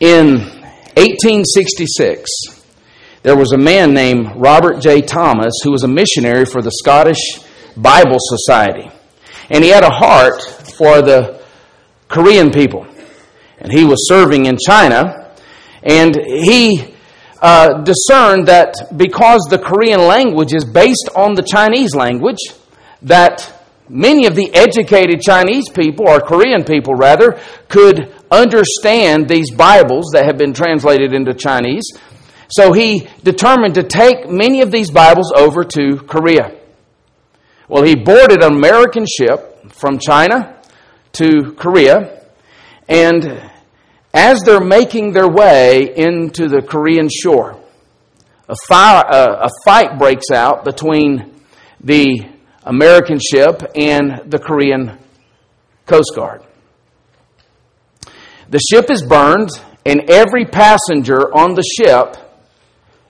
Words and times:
In 0.00 0.38
1866, 0.94 2.30
there 3.24 3.36
was 3.36 3.50
a 3.50 3.58
man 3.58 3.92
named 3.92 4.28
Robert 4.36 4.80
J. 4.80 5.02
Thomas 5.02 5.52
who 5.64 5.72
was 5.72 5.82
a 5.82 5.88
missionary 5.88 6.44
for 6.44 6.62
the 6.62 6.70
Scottish 6.70 7.18
Bible 7.76 8.18
Society. 8.20 8.88
And 9.50 9.64
he 9.64 9.70
had 9.70 9.82
a 9.82 9.90
heart 9.90 10.40
for 10.76 11.02
the 11.02 11.42
Korean 12.06 12.52
people. 12.52 12.86
And 13.58 13.72
he 13.72 13.84
was 13.84 14.08
serving 14.08 14.46
in 14.46 14.56
China. 14.64 15.34
And 15.82 16.14
he 16.14 16.94
uh, 17.42 17.82
discerned 17.82 18.46
that 18.46 18.74
because 18.96 19.48
the 19.50 19.58
Korean 19.58 20.06
language 20.06 20.52
is 20.52 20.64
based 20.64 21.08
on 21.16 21.34
the 21.34 21.42
Chinese 21.42 21.96
language, 21.96 22.38
that 23.02 23.52
many 23.88 24.26
of 24.26 24.36
the 24.36 24.54
educated 24.54 25.22
Chinese 25.22 25.68
people, 25.68 26.08
or 26.08 26.20
Korean 26.20 26.62
people 26.62 26.94
rather, 26.94 27.40
could 27.68 28.14
understand 28.30 29.28
these 29.28 29.50
Bibles 29.50 30.10
that 30.12 30.24
have 30.26 30.38
been 30.38 30.52
translated 30.52 31.12
into 31.12 31.34
Chinese. 31.34 31.84
So 32.50 32.72
he 32.72 33.06
determined 33.22 33.74
to 33.74 33.82
take 33.82 34.28
many 34.28 34.62
of 34.62 34.70
these 34.70 34.90
Bibles 34.90 35.32
over 35.32 35.64
to 35.64 35.96
Korea. 36.06 36.58
Well, 37.68 37.84
he 37.84 37.94
boarded 37.94 38.42
an 38.42 38.54
American 38.54 39.04
ship 39.06 39.72
from 39.72 39.98
China 39.98 40.58
to 41.12 41.52
Korea, 41.56 42.22
and 42.88 43.50
as 44.14 44.40
they're 44.42 44.60
making 44.60 45.12
their 45.12 45.28
way 45.28 45.94
into 45.94 46.48
the 46.48 46.62
Korean 46.62 47.08
shore, 47.10 47.60
a, 48.48 48.56
fire, 48.66 49.04
a 49.06 49.50
fight 49.64 49.98
breaks 49.98 50.30
out 50.30 50.64
between 50.64 51.34
the 51.80 52.26
American 52.64 53.18
ship 53.18 53.62
and 53.74 54.22
the 54.26 54.38
Korean 54.38 54.98
Coast 55.86 56.12
Guard. 56.14 56.42
The 58.50 58.60
ship 58.60 58.90
is 58.90 59.02
burned, 59.02 59.50
and 59.84 60.08
every 60.08 60.44
passenger 60.44 61.34
on 61.34 61.54
the 61.54 61.62
ship 61.62 62.16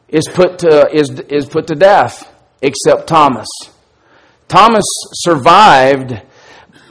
is 0.09 0.27
put 0.27 0.59
to, 0.61 0.89
is, 0.93 1.11
is 1.29 1.47
put 1.47 1.67
to 1.69 1.75
death 1.75 2.33
except 2.61 3.07
Thomas. 3.07 3.49
Thomas 4.49 4.85
survived, 5.15 6.13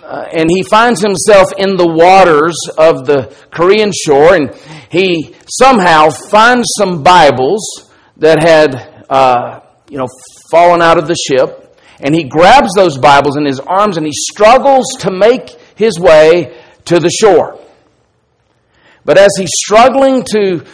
uh, 0.04 0.26
and 0.32 0.50
he 0.50 0.64
finds 0.64 1.02
himself 1.02 1.52
in 1.58 1.76
the 1.76 1.88
waters 1.88 2.56
of 2.78 3.06
the 3.06 3.36
Korean 3.52 3.92
shore, 3.92 4.36
and 4.36 4.56
he 4.90 5.36
somehow 5.50 6.10
finds 6.30 6.68
some 6.78 7.04
Bibles 7.04 7.92
that 8.18 8.42
had, 8.42 9.04
uh, 9.10 9.60
you 9.90 9.98
know, 9.98 10.08
fallen 10.52 10.82
out 10.82 10.98
of 10.98 11.08
the 11.08 11.16
ship, 11.16 11.78
and 12.00 12.14
he 12.16 12.24
grabs 12.24 12.70
those 12.76 12.98
Bibles 12.98 13.38
in 13.38 13.46
his 13.46 13.60
arms 13.60 13.98
and 13.98 14.06
he 14.06 14.14
struggles 14.14 14.86
to 15.00 15.12
make 15.12 15.50
his 15.76 16.00
way 16.00 16.56
to 16.86 17.00
the 17.00 17.10
shore. 17.10 17.60
But 19.08 19.18
as 19.18 19.30
he's 19.40 19.54
struggling 19.54 20.22
to 20.34 20.66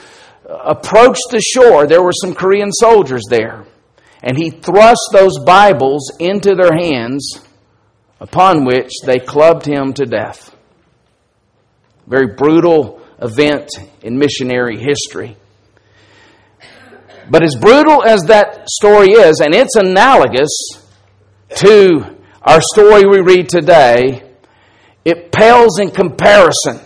approach 0.50 1.20
the 1.30 1.40
shore, 1.40 1.86
there 1.86 2.02
were 2.02 2.12
some 2.24 2.34
Korean 2.34 2.72
soldiers 2.72 3.22
there. 3.30 3.64
And 4.24 4.36
he 4.36 4.50
thrust 4.50 5.02
those 5.12 5.38
Bibles 5.46 6.12
into 6.20 6.56
their 6.56 6.74
hands, 6.76 7.42
upon 8.20 8.66
which 8.66 8.92
they 9.06 9.20
clubbed 9.20 9.68
him 9.68 9.94
to 9.94 10.06
death. 10.06 10.56
Very 12.08 12.34
brutal 12.36 13.02
event 13.22 13.70
in 14.02 14.18
missionary 14.18 14.80
history. 14.80 15.38
But 17.30 17.44
as 17.44 17.56
brutal 17.56 18.04
as 18.04 18.24
that 18.24 18.68
story 18.68 19.12
is, 19.12 19.42
and 19.42 19.54
it's 19.54 19.76
analogous 19.76 20.50
to 21.58 22.18
our 22.42 22.62
story 22.74 23.06
we 23.06 23.20
read 23.20 23.48
today, 23.48 24.24
it 25.06 25.32
pales 25.32 25.80
in 25.80 25.92
comparison 25.92 26.83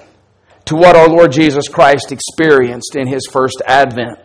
to 0.68 0.76
what 0.76 0.96
our 0.96 1.08
Lord 1.08 1.32
Jesus 1.32 1.68
Christ 1.68 2.12
experienced 2.12 2.96
in 2.96 3.08
his 3.08 3.28
first 3.32 3.62
advent. 3.66 4.20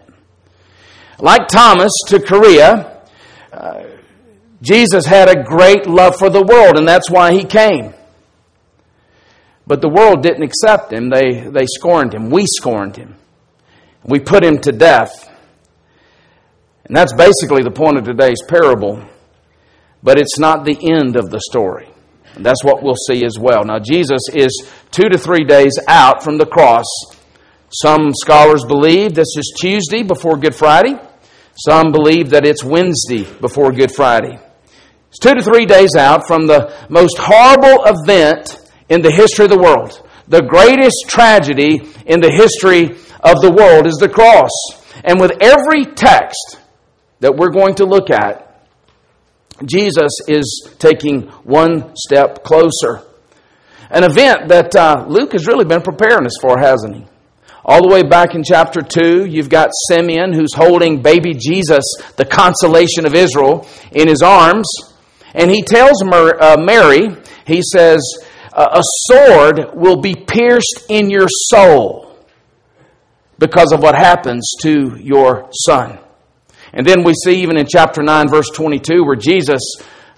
Like 1.19 1.49
Thomas 1.49 1.93
to 2.09 2.21
Korea, 2.21 3.03
uh, 3.53 3.85
Jesus 4.61 5.07
had 5.07 5.29
a 5.29 5.43
great 5.43 5.87
love 5.87 6.17
for 6.17 6.31
the 6.31 6.43
world, 6.43 6.79
and 6.79 6.87
that's 6.87 7.11
why 7.11 7.33
he 7.33 7.45
came. 7.45 7.95
But 9.67 9.81
the 9.81 9.89
world 9.89 10.23
didn't 10.23 10.43
accept 10.43 10.93
him. 10.93 11.11
They, 11.11 11.49
they 11.49 11.67
scorned 11.67 12.15
him. 12.15 12.31
We 12.31 12.47
scorned 12.47 12.97
him. 12.97 13.17
We 14.05 14.19
put 14.19 14.45
him 14.45 14.59
to 14.59 14.73
death. 14.73 15.31
And 16.85 16.97
that's 16.97 17.13
basically 17.13 17.63
the 17.63 17.71
point 17.71 17.99
of 17.99 18.05
today's 18.05 18.43
parable. 18.47 19.05
But 20.03 20.19
it's 20.19 20.39
not 20.39 20.65
the 20.65 20.77
end 20.91 21.15
of 21.15 21.31
the 21.31 21.41
story. 21.41 21.92
And 22.35 22.45
that's 22.45 22.65
what 22.65 22.83
we'll 22.83 22.95
see 22.95 23.25
as 23.25 23.39
well. 23.39 23.65
Now, 23.65 23.79
Jesus 23.79 24.23
is 24.33 24.71
two 24.91 25.09
to 25.09 25.19
three 25.19 25.45
days 25.45 25.79
out 25.89 26.23
from 26.23 26.39
the 26.39 26.47
cross. 26.47 26.87
Some 27.71 28.13
scholars 28.15 28.65
believe 28.67 29.15
this 29.15 29.37
is 29.37 29.55
Tuesday 29.59 30.03
before 30.03 30.37
Good 30.37 30.55
Friday. 30.55 30.99
Some 31.57 31.93
believe 31.93 32.31
that 32.31 32.47
it's 32.47 32.65
Wednesday 32.65 33.25
before 33.41 33.73
Good 33.73 33.93
Friday. 33.93 34.39
It's 35.09 35.19
two 35.19 35.35
to 35.35 35.43
three 35.43 35.67
days 35.67 35.95
out 35.97 36.27
from 36.27 36.47
the 36.47 36.75
most 36.89 37.19
horrible 37.19 37.85
event 37.85 38.59
in 38.89 39.03
the 39.03 39.11
history 39.11 39.45
of 39.45 39.51
the 39.51 39.59
world. 39.59 40.07
The 40.29 40.43
greatest 40.43 41.05
tragedy 41.09 41.81
in 42.07 42.21
the 42.21 42.31
history 42.31 42.97
of 43.21 43.41
the 43.41 43.53
world 43.55 43.87
is 43.87 43.97
the 43.97 44.09
cross. 44.09 44.51
And 45.05 45.21
with 45.21 45.33
every 45.41 45.85
text 45.95 46.59
that 47.21 47.37
we're 47.37 47.51
going 47.51 47.75
to 47.77 47.85
look 47.85 48.11
at, 48.11 48.52
Jesus 49.65 50.13
is 50.29 50.69
taking 50.79 51.23
one 51.45 51.95
step 51.97 52.45
closer. 52.45 53.03
An 53.91 54.05
event 54.05 54.49
that 54.49 54.75
uh, 54.75 55.05
Luke 55.09 55.33
has 55.33 55.47
really 55.47 55.65
been 55.65 55.83
preparing 55.83 56.27
us 56.27 56.37
for, 56.41 56.59
hasn't 56.59 56.97
he? 56.97 57.07
All 57.65 57.81
the 57.81 57.93
way 57.95 58.03
back 58.03 58.35
in 58.35 58.43
chapter 58.43 58.81
2, 58.81 59.27
you've 59.27 59.49
got 59.49 59.71
Simeon 59.89 60.33
who's 60.33 60.55
holding 60.55 61.01
baby 61.01 61.35
Jesus, 61.35 61.85
the 62.17 62.25
consolation 62.25 63.07
of 63.07 63.15
Israel, 63.15 63.69
in 63.93 64.09
his 64.09 64.23
arms. 64.23 64.67
And 65.35 65.51
he 65.51 65.63
tells 65.63 66.03
uh, 66.03 66.57
Mary, 66.59 67.17
he 67.47 67.63
says, 67.63 68.01
A 68.53 68.83
sword 68.83 69.75
will 69.75 70.01
be 70.01 70.15
pierced 70.15 70.87
in 70.89 71.09
your 71.09 71.29
soul 71.29 72.27
because 73.39 73.73
of 73.73 73.81
what 73.81 73.95
happens 73.95 74.55
to 74.63 74.97
your 74.99 75.49
son. 75.53 75.99
And 76.73 76.87
then 76.87 77.05
we 77.05 77.13
see 77.25 77.43
even 77.43 77.59
in 77.59 77.67
chapter 77.69 78.03
9, 78.03 78.29
verse 78.29 78.49
22, 78.55 79.05
where 79.05 79.17
Jesus 79.17 79.61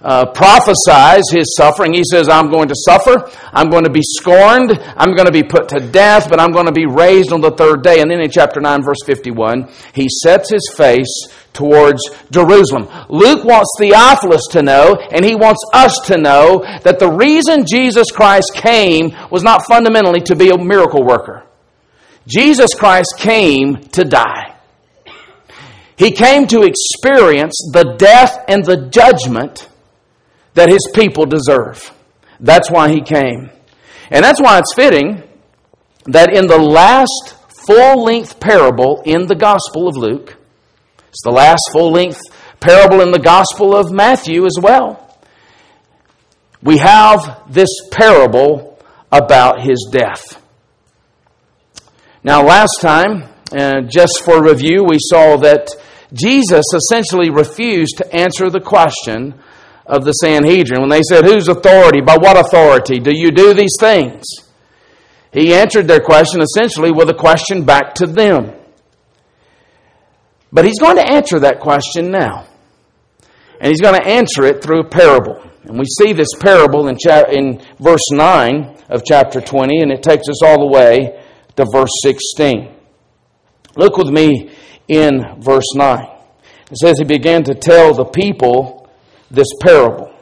uh, 0.01 0.25
prophesies 0.31 1.23
his 1.31 1.55
suffering. 1.57 1.93
He 1.93 2.03
says, 2.09 2.29
I'm 2.29 2.51
going 2.51 2.67
to 2.67 2.75
suffer, 2.75 3.29
I'm 3.51 3.69
going 3.69 3.85
to 3.85 3.89
be 3.89 4.03
scorned, 4.03 4.71
I'm 4.95 5.15
going 5.15 5.25
to 5.25 5.31
be 5.31 5.43
put 5.43 5.69
to 5.69 5.79
death, 5.79 6.29
but 6.29 6.39
I'm 6.39 6.51
going 6.51 6.67
to 6.67 6.71
be 6.71 6.85
raised 6.85 7.31
on 7.31 7.41
the 7.41 7.51
third 7.51 7.81
day. 7.81 8.01
And 8.01 8.11
then 8.11 8.21
in 8.21 8.29
chapter 8.29 8.61
9, 8.61 8.83
verse 8.83 8.99
51, 9.05 9.67
he 9.93 10.07
sets 10.23 10.51
his 10.51 10.71
face 10.77 11.27
towards 11.53 12.01
Jerusalem. 12.29 12.87
Luke 13.09 13.43
wants 13.45 13.71
Theophilus 13.79 14.47
to 14.51 14.61
know, 14.61 14.95
and 15.11 15.25
he 15.25 15.35
wants 15.35 15.61
us 15.73 15.97
to 16.05 16.17
know, 16.17 16.63
that 16.83 16.99
the 16.99 17.11
reason 17.11 17.65
Jesus 17.65 18.11
Christ 18.11 18.51
came 18.53 19.15
was 19.31 19.43
not 19.43 19.65
fundamentally 19.67 20.21
to 20.21 20.35
be 20.35 20.49
a 20.49 20.57
miracle 20.57 21.03
worker. 21.03 21.43
Jesus 22.27 22.73
Christ 22.73 23.15
came 23.17 23.77
to 23.89 24.03
die. 24.03 24.54
He 25.97 26.11
came 26.11 26.47
to 26.47 26.63
experience 26.63 27.55
the 27.71 27.95
death 27.97 28.43
and 28.47 28.65
the 28.65 28.87
judgment 28.89 29.69
that 30.53 30.69
his 30.69 30.89
people 30.93 31.25
deserve. 31.25 31.93
That's 32.39 32.69
why 32.69 32.89
he 32.89 33.01
came. 33.01 33.49
And 34.11 34.23
that's 34.23 34.41
why 34.41 34.59
it's 34.59 34.73
fitting 34.73 35.23
that 36.05 36.35
in 36.35 36.47
the 36.47 36.59
last 36.59 37.35
full 37.65 38.03
length 38.03 38.39
parable 38.39 39.01
in 39.05 39.27
the 39.27 39.35
Gospel 39.35 39.87
of 39.87 39.95
Luke, 39.95 40.37
it's 41.09 41.23
the 41.23 41.31
last 41.31 41.61
full 41.71 41.91
length 41.91 42.19
parable 42.59 43.01
in 43.01 43.11
the 43.11 43.19
Gospel 43.19 43.75
of 43.75 43.91
Matthew 43.91 44.45
as 44.45 44.57
well, 44.61 45.01
we 46.61 46.77
have 46.77 47.43
this 47.49 47.69
parable 47.91 48.79
about 49.11 49.61
his 49.61 49.87
death. 49.91 50.41
Now, 52.23 52.43
last 52.43 52.79
time, 52.81 53.29
uh, 53.51 53.81
just 53.81 54.23
for 54.25 54.43
review, 54.43 54.83
we 54.83 54.97
saw 54.99 55.37
that 55.37 55.67
Jesus 56.15 56.65
essentially 56.73 57.29
refused 57.29 57.97
to 57.97 58.15
answer 58.15 58.49
the 58.49 58.61
question 58.61 59.35
of 59.85 60.05
the 60.05 60.13
Sanhedrin 60.13 60.81
when 60.81 60.89
they 60.89 61.01
said, 61.03 61.25
Whose 61.25 61.47
authority? 61.47 62.01
By 62.01 62.17
what 62.17 62.39
authority 62.39 62.99
do 62.99 63.11
you 63.13 63.31
do 63.31 63.53
these 63.53 63.75
things? 63.79 64.23
He 65.31 65.53
answered 65.53 65.87
their 65.87 65.99
question 65.99 66.41
essentially 66.41 66.91
with 66.91 67.09
a 67.09 67.13
question 67.13 67.65
back 67.65 67.95
to 67.95 68.07
them. 68.07 68.53
But 70.51 70.65
he's 70.65 70.79
going 70.79 70.95
to 70.95 71.05
answer 71.05 71.39
that 71.39 71.59
question 71.59 72.09
now. 72.09 72.47
And 73.59 73.69
he's 73.69 73.81
going 73.81 73.99
to 73.99 74.07
answer 74.07 74.45
it 74.45 74.63
through 74.63 74.79
a 74.79 74.89
parable. 74.89 75.41
And 75.65 75.77
we 75.77 75.85
see 75.85 76.13
this 76.13 76.29
parable 76.39 76.87
in, 76.87 76.97
cha- 76.97 77.29
in 77.29 77.61
verse 77.79 78.11
9 78.11 78.77
of 78.89 79.03
chapter 79.03 79.41
20, 79.41 79.81
and 79.81 79.91
it 79.91 80.03
takes 80.03 80.29
us 80.29 80.41
all 80.41 80.59
the 80.59 80.71
way 80.71 81.21
to 81.57 81.65
verse 81.69 81.91
16. 82.01 82.71
Look 83.75 83.97
with 83.97 84.09
me 84.09 84.54
in 84.87 85.41
verse 85.41 85.73
9. 85.75 86.07
It 86.71 86.77
says, 86.77 86.97
He 86.97 87.05
began 87.05 87.43
to 87.43 87.55
tell 87.55 87.93
the 87.93 88.05
people 88.05 88.89
this 89.29 89.47
parable. 89.61 90.13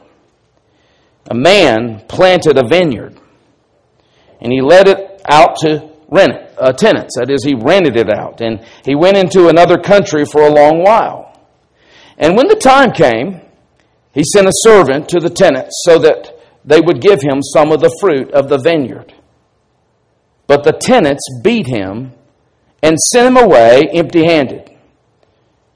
A 1.30 1.34
man 1.34 2.04
planted 2.08 2.58
a 2.58 2.66
vineyard, 2.66 3.18
and 4.40 4.52
he 4.52 4.60
let 4.60 4.88
it 4.88 5.22
out 5.26 5.56
to 5.60 5.90
rent 6.08 6.32
it. 6.32 6.54
uh, 6.58 6.72
tenants. 6.72 7.16
That 7.18 7.30
is, 7.30 7.44
he 7.44 7.54
rented 7.54 7.96
it 7.96 8.10
out. 8.10 8.40
And 8.40 8.64
he 8.84 8.94
went 8.94 9.16
into 9.16 9.48
another 9.48 9.78
country 9.78 10.24
for 10.24 10.42
a 10.42 10.50
long 10.52 10.82
while. 10.82 11.38
And 12.18 12.36
when 12.36 12.48
the 12.48 12.56
time 12.56 12.92
came, 12.92 13.40
he 14.12 14.22
sent 14.22 14.46
a 14.46 14.52
servant 14.62 15.08
to 15.08 15.18
the 15.18 15.30
tenants 15.30 15.82
so 15.84 15.98
that 15.98 16.30
they 16.64 16.80
would 16.80 17.00
give 17.00 17.20
him 17.20 17.42
some 17.42 17.72
of 17.72 17.80
the 17.80 17.94
fruit 18.00 18.30
of 18.30 18.48
the 18.48 18.58
vineyard. 18.58 19.12
But 20.46 20.62
the 20.62 20.72
tenants 20.72 21.24
beat 21.42 21.66
him 21.66 22.12
and 22.84 22.98
sent 23.00 23.28
him 23.28 23.38
away 23.38 23.88
empty 23.94 24.26
handed. 24.26 24.68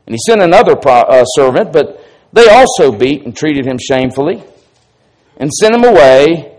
And 0.06 0.14
he 0.14 0.18
sent 0.18 0.42
another 0.42 0.76
pro- 0.76 1.08
uh, 1.08 1.24
servant, 1.24 1.72
but 1.72 2.04
they 2.34 2.48
also 2.50 2.92
beat 2.92 3.24
and 3.24 3.34
treated 3.34 3.64
him 3.64 3.78
shamefully 3.78 4.44
and 5.38 5.50
sent 5.50 5.74
him 5.74 5.84
away 5.84 6.54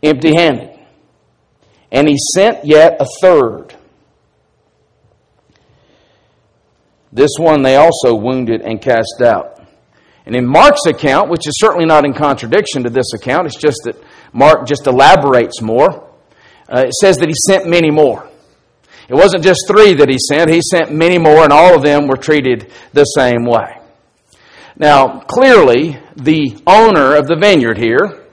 empty 0.00 0.36
handed. 0.36 0.78
And 1.90 2.08
he 2.08 2.16
sent 2.34 2.64
yet 2.64 2.98
a 3.00 3.06
third. 3.20 3.74
This 7.12 7.32
one 7.36 7.62
they 7.62 7.74
also 7.74 8.14
wounded 8.14 8.60
and 8.60 8.80
cast 8.80 9.20
out. 9.20 9.66
And 10.26 10.36
in 10.36 10.46
Mark's 10.46 10.86
account, 10.86 11.28
which 11.28 11.48
is 11.48 11.58
certainly 11.58 11.86
not 11.86 12.04
in 12.04 12.12
contradiction 12.12 12.84
to 12.84 12.90
this 12.90 13.12
account, 13.14 13.46
it's 13.46 13.56
just 13.56 13.80
that 13.84 13.96
Mark 14.32 14.68
just 14.68 14.86
elaborates 14.86 15.60
more. 15.60 16.08
Uh, 16.68 16.84
it 16.86 16.94
says 16.94 17.16
that 17.18 17.28
he 17.28 17.34
sent 17.48 17.66
many 17.66 17.90
more. 17.90 18.27
It 19.08 19.14
wasn't 19.14 19.42
just 19.42 19.66
three 19.66 19.94
that 19.94 20.10
he 20.10 20.18
sent, 20.18 20.50
he 20.50 20.60
sent 20.60 20.92
many 20.92 21.18
more, 21.18 21.42
and 21.42 21.52
all 21.52 21.74
of 21.74 21.82
them 21.82 22.06
were 22.08 22.16
treated 22.16 22.70
the 22.92 23.04
same 23.04 23.44
way. 23.46 23.80
Now, 24.76 25.20
clearly, 25.20 25.98
the 26.14 26.60
owner 26.66 27.16
of 27.16 27.26
the 27.26 27.36
vineyard 27.36 27.78
here 27.78 28.26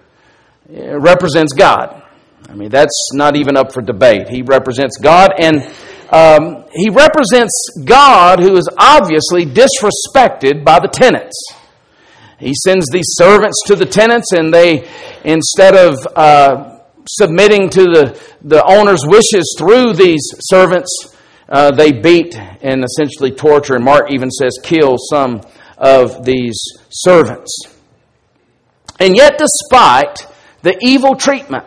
uh, 0.70 1.00
represents 1.00 1.54
God. 1.54 2.04
I 2.50 2.54
mean, 2.54 2.70
that's 2.70 3.10
not 3.14 3.36
even 3.36 3.58
up 3.58 3.72
for 3.72 3.82
debate. 3.82 4.30
He 4.30 4.42
represents 4.42 4.98
God, 4.98 5.32
and 5.40 5.64
um, 6.12 6.66
he 6.74 6.90
represents 6.90 7.54
God 7.84 8.40
who 8.40 8.56
is 8.58 8.70
obviously 8.78 9.46
disrespected 9.46 10.64
by 10.64 10.80
the 10.80 10.90
tenants. 10.92 11.36
He 12.38 12.54
sends 12.54 12.90
these 12.92 13.08
servants 13.14 13.58
to 13.68 13.76
the 13.76 13.86
tenants, 13.86 14.34
and 14.34 14.54
they, 14.54 14.88
instead 15.24 15.76
of 15.76 15.96
uh, 16.16 16.75
submitting 17.08 17.70
to 17.70 17.84
the, 17.84 18.22
the 18.42 18.64
owner's 18.66 19.02
wishes 19.06 19.56
through 19.58 19.94
these 19.94 20.22
servants, 20.40 21.16
uh, 21.48 21.72
they 21.72 21.92
beat 21.92 22.36
and 22.38 22.84
essentially 22.84 23.32
torture. 23.32 23.76
And 23.76 23.86
Mark 23.86 24.12
even 24.12 24.32
says, 24.32 24.60
kill 24.64 24.98
some 24.98 25.42
of 25.78 26.26
these 26.26 26.58
servants. 26.90 27.52
And 29.00 29.16
yet, 29.16 29.38
despite 29.38 30.28
the 30.62 30.78
evil 30.82 31.16
treatment 31.16 31.66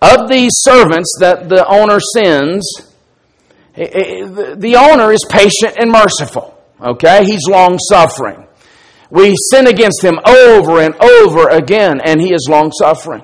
of 0.00 0.28
these 0.28 0.52
servants 0.56 1.16
that 1.20 1.48
the 1.48 1.66
owner 1.66 1.98
sends, 2.00 2.92
the 3.74 4.76
owner 4.78 5.10
is 5.12 5.24
patient 5.28 5.76
and 5.78 5.90
merciful. 5.90 6.62
Okay? 6.80 7.24
He's 7.24 7.48
long 7.48 7.78
suffering. 7.78 8.46
We 9.10 9.34
sin 9.50 9.66
against 9.66 10.02
him 10.02 10.18
over 10.26 10.80
and 10.80 10.94
over 10.96 11.48
again, 11.48 12.00
and 12.04 12.20
he 12.20 12.32
is 12.32 12.46
long 12.48 12.70
suffering. 12.72 13.22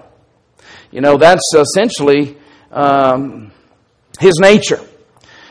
You 0.91 1.01
know, 1.01 1.17
that's 1.17 1.53
essentially 1.55 2.37
um, 2.71 3.53
his 4.19 4.35
nature. 4.41 4.81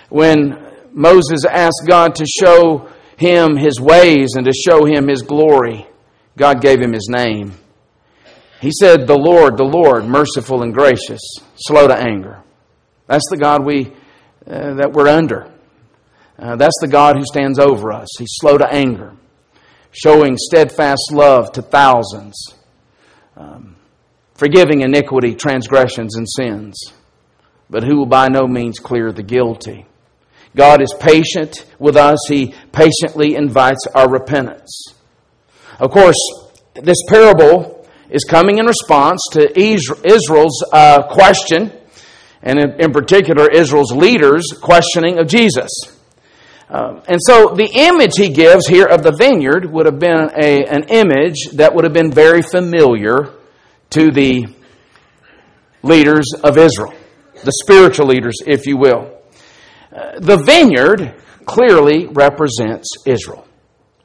When 0.09 0.71
Moses 0.91 1.45
asked 1.45 1.83
God 1.88 2.15
to 2.15 2.25
show 2.25 2.89
him 3.18 3.56
his 3.56 3.80
ways 3.80 4.36
and 4.36 4.45
to 4.45 4.53
show 4.53 4.86
him 4.86 5.07
his 5.07 5.21
glory, 5.21 5.88
God 6.38 6.62
gave 6.62 6.81
him 6.81 6.94
his 6.94 7.07
name. 7.09 7.53
He 8.62 8.71
said, 8.71 9.07
The 9.07 9.18
Lord, 9.18 9.57
the 9.57 9.63
Lord, 9.63 10.06
merciful 10.06 10.63
and 10.63 10.74
gracious, 10.74 11.21
slow 11.56 11.88
to 11.88 11.95
anger. 11.95 12.42
That's 13.07 13.30
the 13.30 13.38
God 13.38 13.65
we, 13.65 13.94
uh, 14.45 14.75
that 14.75 14.92
we're 14.92 15.07
under. 15.07 15.51
Uh, 16.38 16.56
that's 16.56 16.77
the 16.81 16.88
God 16.88 17.18
who 17.18 17.24
stands 17.25 17.59
over 17.59 17.92
us. 17.92 18.07
He's 18.18 18.35
slow 18.39 18.57
to 18.57 18.71
anger 18.71 19.13
showing 19.92 20.38
steadfast 20.38 21.12
love 21.12 21.51
to 21.53 21.62
thousands, 21.62 22.56
um, 23.35 23.75
forgiving 24.39 24.81
iniquity, 24.81 25.36
transgressions, 25.36 26.15
and 26.15 26.25
sins, 26.27 26.94
but 27.69 27.83
who 27.83 27.97
will 27.97 28.06
by 28.06 28.30
no 28.30 28.47
means 28.47 28.80
clear 28.80 29.12
the 29.12 29.21
guilty. 29.21 29.86
God 30.56 30.81
is 30.81 30.95
patient 30.97 31.65
with 31.77 31.97
us. 31.97 32.19
He 32.30 32.56
patiently 32.71 33.36
invites 33.36 33.86
our 33.94 34.09
repentance. 34.09 34.94
Of 35.77 35.91
course, 35.91 36.18
this 36.74 36.97
parable 37.09 37.86
is 38.09 38.24
coming 38.24 38.59
in 38.59 38.65
response 38.65 39.21
to 39.33 39.59
Israel's 39.59 40.63
uh, 40.71 41.03
question, 41.09 41.74
and 42.42 42.59
in, 42.59 42.80
in 42.80 42.92
particular, 42.94 43.50
Israel's 43.51 43.92
leaders' 43.92 44.53
questioning 44.62 45.19
of 45.19 45.27
Jesus. 45.27 45.69
Um, 46.69 47.01
and 47.09 47.19
so 47.27 47.56
the 47.56 47.69
image 47.74 48.15
he 48.15 48.30
gives 48.30 48.68
here 48.68 48.85
of 48.85 49.03
the 49.03 49.12
vineyard 49.12 49.69
would 49.69 49.85
have 49.85 50.00
been 50.00 50.30
a, 50.42 50.63
an 50.65 50.85
image 50.89 51.50
that 51.56 51.75
would 51.75 51.83
have 51.83 51.94
been 51.94 52.12
very 52.12 52.42
familiar 52.42 53.33
to 53.91 54.12
the 54.12 54.47
leaders 55.81 56.25
of 56.44 56.57
Israel, 56.57 56.94
the 57.44 57.51
spiritual 57.63 58.07
leaders, 58.07 58.36
if 58.45 58.65
you 58.65 58.77
will. 58.77 59.19
Uh, 59.95 60.19
the 60.19 60.38
vineyard 60.38 61.15
clearly 61.45 62.07
represents 62.07 62.89
Israel. 63.06 63.47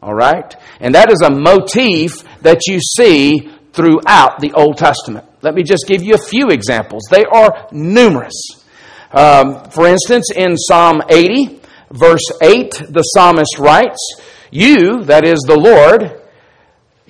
All 0.03 0.15
right? 0.15 0.55
And 0.81 0.95
that 0.95 1.11
is 1.11 1.21
a 1.23 1.31
motif 1.31 2.23
that 2.43 2.67
you 2.67 2.79
see 2.81 3.51
throughout 3.73 4.41
the 4.41 4.53
Old 4.55 4.77
Testament. 4.77 5.27
Let 5.43 5.55
me 5.55 5.63
just 5.63 5.87
give 5.87 6.03
you 6.03 6.15
a 6.15 6.19
few 6.19 6.49
examples. 6.49 7.03
They 7.11 7.25
are 7.25 7.69
numerous. 7.73 8.35
Um, 9.13 9.65
for 9.71 9.87
instance, 9.87 10.31
in 10.35 10.57
Psalm 10.57 11.03
80, 11.09 11.61
verse 11.91 12.25
8, 12.43 12.83
the 12.89 13.03
psalmist 13.03 13.59
writes, 13.59 13.99
You, 14.51 15.05
that 15.05 15.27
is 15.27 15.41
the 15.41 15.59
Lord, 15.59 16.21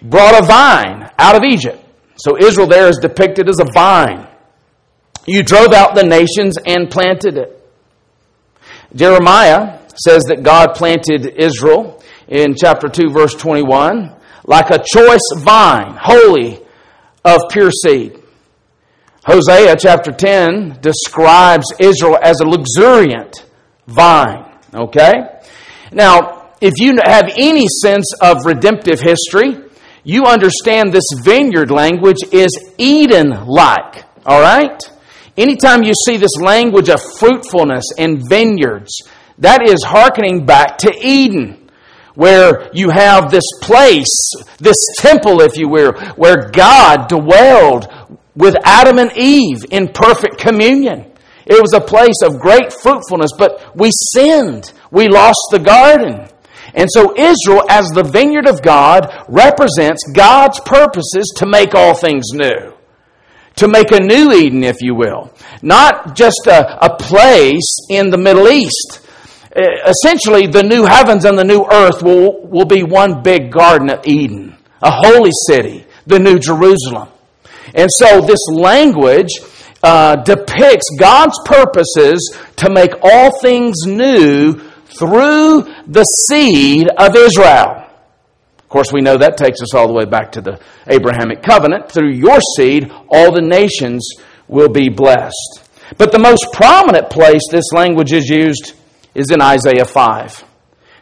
brought 0.02 0.42
a 0.42 0.46
vine 0.46 1.10
out 1.18 1.36
of 1.36 1.44
Egypt. 1.44 1.83
So 2.16 2.38
Israel 2.38 2.66
there 2.66 2.88
is 2.88 2.98
depicted 2.98 3.48
as 3.48 3.60
a 3.60 3.66
vine. 3.74 4.26
You 5.26 5.42
drove 5.42 5.72
out 5.72 5.94
the 5.94 6.04
nations 6.04 6.56
and 6.66 6.90
planted 6.90 7.36
it. 7.36 7.60
Jeremiah 8.94 9.80
says 9.96 10.24
that 10.24 10.42
God 10.42 10.74
planted 10.74 11.34
Israel 11.36 12.02
in 12.28 12.54
chapter 12.54 12.88
2, 12.88 13.10
verse 13.10 13.34
21, 13.34 14.14
like 14.44 14.70
a 14.70 14.82
choice 14.92 15.22
vine, 15.38 15.96
holy 16.00 16.60
of 17.24 17.40
pure 17.50 17.70
seed. 17.70 18.20
Hosea 19.26 19.76
chapter 19.78 20.12
10 20.12 20.78
describes 20.80 21.66
Israel 21.80 22.18
as 22.22 22.40
a 22.40 22.46
luxuriant 22.46 23.46
vine. 23.86 24.44
Okay? 24.74 25.12
Now, 25.92 26.52
if 26.60 26.74
you 26.78 26.98
have 27.04 27.30
any 27.36 27.66
sense 27.82 28.12
of 28.20 28.44
redemptive 28.44 29.00
history, 29.00 29.63
you 30.04 30.24
understand 30.26 30.92
this 30.92 31.04
vineyard 31.22 31.70
language 31.70 32.18
is 32.30 32.50
Eden 32.78 33.46
like. 33.46 34.04
All 34.26 34.40
right? 34.40 34.80
Anytime 35.36 35.82
you 35.82 35.92
see 36.06 36.16
this 36.16 36.36
language 36.40 36.88
of 36.88 37.00
fruitfulness 37.18 37.84
and 37.98 38.22
vineyards, 38.28 39.02
that 39.38 39.68
is 39.68 39.82
hearkening 39.82 40.46
back 40.46 40.78
to 40.78 40.94
Eden, 41.02 41.70
where 42.14 42.70
you 42.72 42.90
have 42.90 43.30
this 43.30 43.44
place, 43.60 44.14
this 44.58 44.76
temple, 44.98 45.40
if 45.40 45.56
you 45.56 45.68
will, 45.68 45.92
where 46.16 46.50
God 46.50 47.08
dwelled 47.08 47.88
with 48.36 48.56
Adam 48.64 48.98
and 48.98 49.10
Eve 49.16 49.64
in 49.70 49.88
perfect 49.88 50.38
communion. 50.38 51.10
It 51.46 51.60
was 51.60 51.74
a 51.74 51.80
place 51.80 52.22
of 52.24 52.40
great 52.40 52.72
fruitfulness, 52.72 53.30
but 53.36 53.76
we 53.76 53.90
sinned. 54.12 54.72
We 54.90 55.08
lost 55.08 55.40
the 55.50 55.58
garden. 55.58 56.28
And 56.74 56.88
so 56.92 57.14
Israel, 57.16 57.64
as 57.68 57.88
the 57.90 58.02
vineyard 58.02 58.48
of 58.48 58.60
God, 58.62 59.08
represents 59.28 60.02
God's 60.12 60.58
purposes 60.60 61.32
to 61.36 61.46
make 61.46 61.74
all 61.74 61.94
things 61.94 62.26
new. 62.32 62.74
To 63.56 63.68
make 63.68 63.92
a 63.92 64.00
new 64.00 64.32
Eden, 64.32 64.64
if 64.64 64.82
you 64.82 64.94
will. 64.96 65.32
Not 65.62 66.16
just 66.16 66.46
a, 66.46 66.84
a 66.84 66.96
place 66.96 67.76
in 67.88 68.10
the 68.10 68.18
Middle 68.18 68.48
East. 68.48 69.00
Essentially, 69.56 70.48
the 70.48 70.64
new 70.64 70.84
heavens 70.84 71.24
and 71.24 71.38
the 71.38 71.44
new 71.44 71.64
earth 71.70 72.02
will, 72.02 72.44
will 72.48 72.64
be 72.64 72.82
one 72.82 73.22
big 73.22 73.52
garden 73.52 73.88
of 73.90 74.04
Eden. 74.04 74.56
A 74.82 74.90
holy 74.90 75.30
city, 75.46 75.86
the 76.06 76.18
new 76.18 76.40
Jerusalem. 76.40 77.08
And 77.72 77.88
so 77.90 78.20
this 78.20 78.40
language 78.52 79.30
uh, 79.84 80.16
depicts 80.16 80.86
God's 80.98 81.38
purposes 81.44 82.36
to 82.56 82.70
make 82.70 82.90
all 83.02 83.38
things 83.40 83.76
new 83.86 84.60
through 84.98 85.62
the 85.86 86.04
seed 86.04 86.88
of 86.96 87.16
Israel. 87.16 87.88
Of 88.58 88.68
course, 88.68 88.92
we 88.92 89.00
know 89.00 89.16
that 89.16 89.36
takes 89.36 89.60
us 89.62 89.74
all 89.74 89.86
the 89.86 89.92
way 89.92 90.04
back 90.04 90.32
to 90.32 90.40
the 90.40 90.60
Abrahamic 90.86 91.42
covenant. 91.42 91.90
Through 91.90 92.12
your 92.12 92.40
seed, 92.56 92.90
all 93.08 93.32
the 93.32 93.42
nations 93.42 94.08
will 94.48 94.68
be 94.68 94.88
blessed. 94.88 95.68
But 95.98 96.12
the 96.12 96.18
most 96.18 96.52
prominent 96.52 97.10
place 97.10 97.42
this 97.50 97.72
language 97.72 98.12
is 98.12 98.28
used 98.28 98.74
is 99.14 99.30
in 99.30 99.40
Isaiah 99.40 99.84
5. 99.84 100.44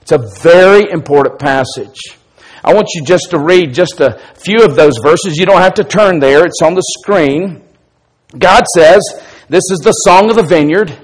It's 0.03 0.13
a 0.13 0.29
very 0.41 0.91
important 0.91 1.39
passage. 1.39 1.99
I 2.65 2.75
want 2.75 2.89
you 2.95 3.05
just 3.05 3.31
to 3.31 3.39
read 3.39 3.75
just 3.75 4.01
a 4.01 4.21
few 4.37 4.65
of 4.65 4.77
those 4.77 4.99
verses. 5.03 5.37
You 5.37 5.47
don't 5.47 5.61
have 5.61 5.75
to 5.75 5.85
turn 5.85 6.19
there, 6.19 6.45
it's 6.45 6.63
on 6.63 6.75
the 6.75 6.83
screen. 7.01 7.63
God 8.39 8.65
says, 8.77 9.01
This 9.49 9.65
is 9.71 9.79
the 9.79 9.93
song 9.93 10.31
of 10.31 10.37
the 10.37 10.43
vineyard. 10.43 10.97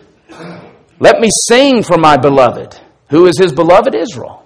Let 1.01 1.21
me 1.21 1.29
sing 1.49 1.83
for 1.83 1.97
my 1.97 2.17
beloved. 2.17 2.79
Who 3.11 3.27
is 3.27 3.39
his 3.39 3.53
beloved? 3.53 3.95
Israel. 3.95 4.45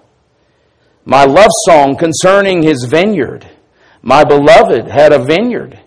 My 1.05 1.25
love 1.25 1.49
song 1.67 1.97
concerning 1.97 2.61
his 2.61 2.85
vineyard. 2.85 3.49
My 4.01 4.23
beloved 4.23 4.87
had 4.87 5.13
a 5.13 5.23
vineyard 5.23 5.79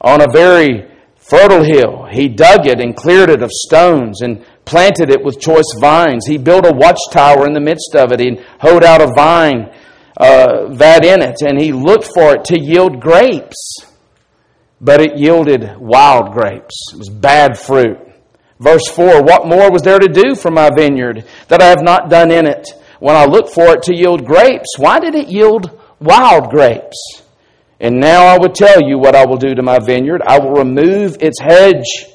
on 0.00 0.20
a 0.20 0.30
very 0.32 0.90
fertile 1.16 1.64
hill. 1.64 2.06
He 2.10 2.28
dug 2.28 2.66
it 2.66 2.80
and 2.80 2.94
cleared 2.94 3.30
it 3.30 3.42
of 3.42 3.50
stones 3.50 4.20
and 4.22 4.44
planted 4.64 5.10
it 5.10 5.24
with 5.24 5.40
choice 5.40 5.72
vines. 5.80 6.26
He 6.26 6.38
built 6.38 6.66
a 6.66 6.72
watchtower 6.72 7.46
in 7.46 7.52
the 7.52 7.60
midst 7.60 7.94
of 7.94 8.12
it 8.12 8.20
and 8.20 8.38
hoed 8.60 8.84
out 8.84 9.00
a 9.00 9.12
vine 9.16 9.72
uh, 10.16 10.68
vat 10.68 11.04
in 11.04 11.22
it, 11.22 11.40
and 11.42 11.60
he 11.60 11.72
looked 11.72 12.08
for 12.14 12.34
it 12.34 12.44
to 12.44 12.60
yield 12.60 13.00
grapes. 13.00 13.56
But 14.80 15.00
it 15.00 15.16
yielded 15.16 15.76
wild 15.78 16.32
grapes. 16.32 16.74
It 16.92 16.98
was 16.98 17.08
bad 17.08 17.58
fruit. 17.58 17.98
Verse 18.60 18.86
4 18.94 19.22
What 19.22 19.48
more 19.48 19.70
was 19.70 19.82
there 19.82 19.98
to 19.98 20.08
do 20.08 20.36
for 20.36 20.50
my 20.50 20.70
vineyard 20.70 21.24
that 21.48 21.62
I 21.62 21.66
have 21.66 21.82
not 21.82 22.10
done 22.10 22.30
in 22.30 22.46
it? 22.46 22.68
When 23.00 23.16
I 23.16 23.24
looked 23.24 23.52
for 23.52 23.72
it 23.72 23.82
to 23.84 23.96
yield 23.96 24.26
grapes, 24.26 24.78
why 24.78 25.00
did 25.00 25.14
it 25.14 25.28
yield 25.28 25.80
wild 25.98 26.50
grapes? 26.50 27.22
And 27.80 27.98
now 27.98 28.26
I 28.26 28.38
will 28.38 28.50
tell 28.50 28.82
you 28.82 28.98
what 28.98 29.16
I 29.16 29.24
will 29.24 29.38
do 29.38 29.54
to 29.54 29.62
my 29.62 29.78
vineyard. 29.78 30.22
I 30.26 30.38
will 30.38 30.52
remove 30.52 31.16
its 31.20 31.40
hedge, 31.40 32.06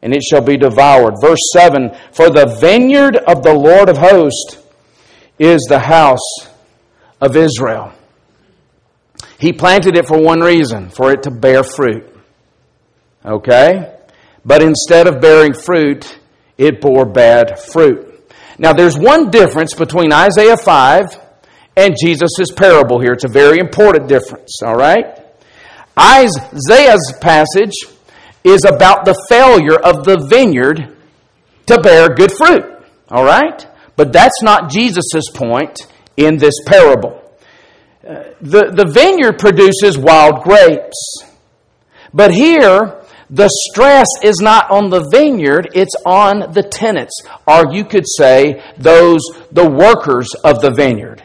and 0.00 0.14
it 0.14 0.22
shall 0.22 0.40
be 0.40 0.56
devoured. 0.56 1.14
Verse 1.20 1.40
7 1.52 1.90
For 2.12 2.30
the 2.30 2.56
vineyard 2.60 3.16
of 3.16 3.42
the 3.42 3.52
Lord 3.52 3.88
of 3.88 3.98
hosts 3.98 4.58
is 5.40 5.60
the 5.68 5.80
house 5.80 6.48
of 7.20 7.36
Israel. 7.36 7.92
He 9.40 9.52
planted 9.52 9.96
it 9.96 10.06
for 10.06 10.22
one 10.22 10.38
reason 10.40 10.88
for 10.88 11.10
it 11.10 11.24
to 11.24 11.32
bear 11.32 11.64
fruit. 11.64 12.08
Okay? 13.24 13.92
But 14.44 14.62
instead 14.62 15.06
of 15.06 15.20
bearing 15.20 15.54
fruit, 15.54 16.18
it 16.58 16.80
bore 16.80 17.04
bad 17.04 17.58
fruit. 17.58 18.08
Now, 18.58 18.72
there's 18.72 18.98
one 18.98 19.30
difference 19.30 19.74
between 19.74 20.12
Isaiah 20.12 20.56
5 20.56 21.20
and 21.76 21.96
Jesus' 22.00 22.50
parable 22.54 23.00
here. 23.00 23.12
It's 23.12 23.24
a 23.24 23.28
very 23.28 23.58
important 23.58 24.08
difference, 24.08 24.60
all 24.62 24.74
right? 24.74 25.18
Isaiah's 25.98 27.12
passage 27.20 27.74
is 28.44 28.64
about 28.64 29.04
the 29.04 29.20
failure 29.28 29.78
of 29.78 30.04
the 30.04 30.26
vineyard 30.28 30.96
to 31.66 31.80
bear 31.80 32.08
good 32.14 32.32
fruit, 32.32 32.64
all 33.08 33.24
right? 33.24 33.66
But 33.96 34.12
that's 34.12 34.42
not 34.42 34.70
Jesus' 34.70 35.30
point 35.32 35.86
in 36.16 36.36
this 36.36 36.54
parable. 36.66 37.18
Uh, 38.06 38.24
the, 38.40 38.72
the 38.74 38.86
vineyard 38.86 39.38
produces 39.38 39.96
wild 39.96 40.42
grapes. 40.42 41.24
But 42.12 42.34
here, 42.34 43.01
the 43.32 43.48
stress 43.48 44.06
is 44.22 44.40
not 44.42 44.70
on 44.70 44.90
the 44.90 45.08
vineyard, 45.10 45.70
it's 45.74 45.94
on 46.04 46.52
the 46.52 46.62
tenants, 46.62 47.18
or 47.46 47.72
you 47.72 47.82
could 47.82 48.04
say 48.06 48.62
those 48.76 49.22
the 49.50 49.66
workers 49.66 50.28
of 50.44 50.60
the 50.60 50.70
vineyard. 50.70 51.22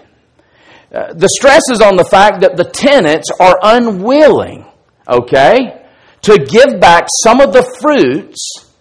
Uh, 0.90 1.12
the 1.12 1.28
stress 1.28 1.64
is 1.70 1.82
on 1.82 1.98
the 1.98 2.06
fact 2.06 2.40
that 2.40 2.56
the 2.56 2.64
tenants 2.64 3.30
are 3.42 3.60
unwilling, 3.62 4.66
okay, 5.06 5.86
to 6.22 6.38
give 6.38 6.80
back 6.80 7.08
some 7.26 7.42
of 7.42 7.52
the 7.52 7.64
fruits 7.82 8.72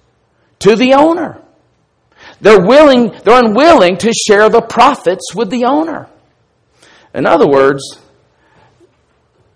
to 0.60 0.76
the 0.76 0.94
owner. 0.94 1.42
They're 2.40 2.64
willing, 2.64 3.12
they're 3.24 3.44
unwilling 3.44 3.96
to 3.98 4.12
share 4.12 4.48
the 4.48 4.62
profits 4.62 5.34
with 5.34 5.50
the 5.50 5.64
owner. 5.64 6.08
In 7.12 7.26
other 7.26 7.48
words, 7.48 7.98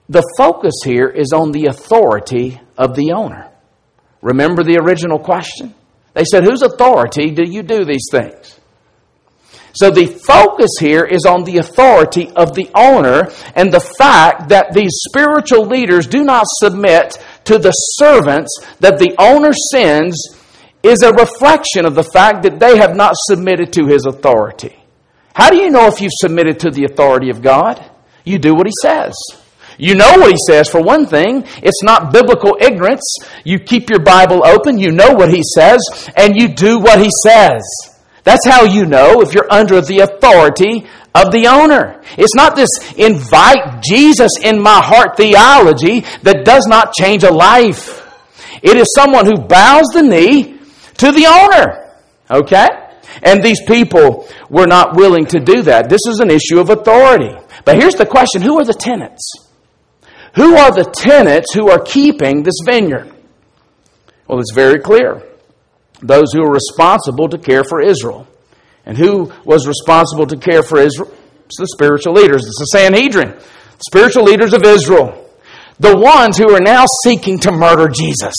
the 0.08 0.28
focus 0.36 0.74
here 0.84 1.06
is 1.06 1.32
on 1.32 1.52
the 1.52 1.66
authority 1.66 2.60
of 2.76 2.96
the 2.96 3.12
owner. 3.12 3.49
Remember 4.22 4.62
the 4.62 4.78
original 4.78 5.18
question? 5.18 5.74
They 6.14 6.24
said, 6.24 6.44
Whose 6.44 6.62
authority 6.62 7.30
do 7.30 7.42
you 7.48 7.62
do 7.62 7.84
these 7.84 8.06
things? 8.10 8.60
So 9.72 9.90
the 9.90 10.06
focus 10.06 10.70
here 10.80 11.04
is 11.04 11.24
on 11.24 11.44
the 11.44 11.58
authority 11.58 12.30
of 12.30 12.54
the 12.54 12.68
owner 12.74 13.30
and 13.54 13.72
the 13.72 13.80
fact 13.80 14.48
that 14.48 14.72
these 14.72 14.90
spiritual 15.08 15.66
leaders 15.66 16.06
do 16.06 16.24
not 16.24 16.44
submit 16.60 17.16
to 17.44 17.58
the 17.58 17.70
servants 17.70 18.50
that 18.80 18.98
the 18.98 19.14
owner 19.18 19.52
sends 19.72 20.36
is 20.82 21.02
a 21.02 21.12
reflection 21.12 21.84
of 21.84 21.94
the 21.94 22.02
fact 22.02 22.42
that 22.42 22.58
they 22.58 22.78
have 22.78 22.96
not 22.96 23.14
submitted 23.14 23.72
to 23.74 23.86
his 23.86 24.06
authority. 24.06 24.76
How 25.34 25.50
do 25.50 25.56
you 25.56 25.70
know 25.70 25.86
if 25.86 26.00
you've 26.00 26.12
submitted 26.14 26.60
to 26.60 26.70
the 26.70 26.84
authority 26.84 27.30
of 27.30 27.40
God? 27.40 27.84
You 28.24 28.38
do 28.38 28.54
what 28.54 28.66
he 28.66 28.72
says. 28.82 29.14
You 29.80 29.94
know 29.94 30.18
what 30.18 30.30
he 30.30 30.36
says, 30.46 30.68
for 30.68 30.82
one 30.82 31.06
thing. 31.06 31.44
It's 31.62 31.82
not 31.82 32.12
biblical 32.12 32.56
ignorance. 32.60 33.16
You 33.44 33.58
keep 33.58 33.88
your 33.88 34.00
Bible 34.00 34.46
open, 34.46 34.78
you 34.78 34.92
know 34.92 35.12
what 35.12 35.32
he 35.32 35.42
says, 35.54 35.80
and 36.16 36.36
you 36.36 36.48
do 36.48 36.78
what 36.78 37.00
he 37.00 37.10
says. 37.24 37.62
That's 38.22 38.46
how 38.46 38.64
you 38.64 38.84
know 38.84 39.22
if 39.22 39.32
you're 39.34 39.50
under 39.50 39.80
the 39.80 40.00
authority 40.00 40.86
of 41.14 41.32
the 41.32 41.46
owner. 41.48 42.02
It's 42.18 42.34
not 42.34 42.54
this 42.54 42.68
invite 42.96 43.82
Jesus 43.82 44.32
in 44.42 44.60
my 44.60 44.80
heart 44.82 45.16
theology 45.16 46.00
that 46.22 46.44
does 46.44 46.66
not 46.66 46.92
change 46.92 47.24
a 47.24 47.32
life. 47.32 47.96
It 48.62 48.76
is 48.76 48.94
someone 48.94 49.24
who 49.24 49.38
bows 49.38 49.86
the 49.94 50.02
knee 50.02 50.58
to 50.98 51.10
the 51.10 51.26
owner. 51.26 51.90
Okay? 52.30 52.68
And 53.22 53.42
these 53.42 53.62
people 53.66 54.28
were 54.48 54.66
not 54.66 54.94
willing 54.94 55.26
to 55.26 55.40
do 55.40 55.62
that. 55.62 55.88
This 55.88 56.06
is 56.06 56.20
an 56.20 56.30
issue 56.30 56.60
of 56.60 56.70
authority. 56.70 57.34
But 57.64 57.76
here's 57.76 57.94
the 57.94 58.06
question 58.06 58.42
who 58.42 58.58
are 58.60 58.64
the 58.64 58.74
tenants? 58.74 59.49
Who 60.36 60.56
are 60.56 60.70
the 60.70 60.84
tenants 60.84 61.52
who 61.52 61.70
are 61.70 61.80
keeping 61.80 62.42
this 62.42 62.60
vineyard? 62.64 63.12
Well, 64.26 64.38
it's 64.38 64.52
very 64.54 64.78
clear. 64.78 65.22
Those 66.02 66.32
who 66.32 66.42
are 66.42 66.52
responsible 66.52 67.28
to 67.28 67.38
care 67.38 67.64
for 67.64 67.80
Israel. 67.80 68.26
And 68.86 68.96
who 68.96 69.32
was 69.44 69.66
responsible 69.66 70.26
to 70.26 70.36
care 70.36 70.62
for 70.62 70.78
Israel? 70.78 71.12
It's 71.46 71.58
the 71.58 71.66
spiritual 71.66 72.14
leaders. 72.14 72.46
It's 72.46 72.58
the 72.58 72.78
Sanhedrin, 72.78 73.30
the 73.30 73.84
spiritual 73.88 74.24
leaders 74.24 74.52
of 74.52 74.62
Israel. 74.62 75.28
The 75.78 75.96
ones 75.96 76.38
who 76.38 76.54
are 76.54 76.60
now 76.60 76.84
seeking 77.04 77.38
to 77.40 77.52
murder 77.52 77.88
Jesus. 77.88 78.34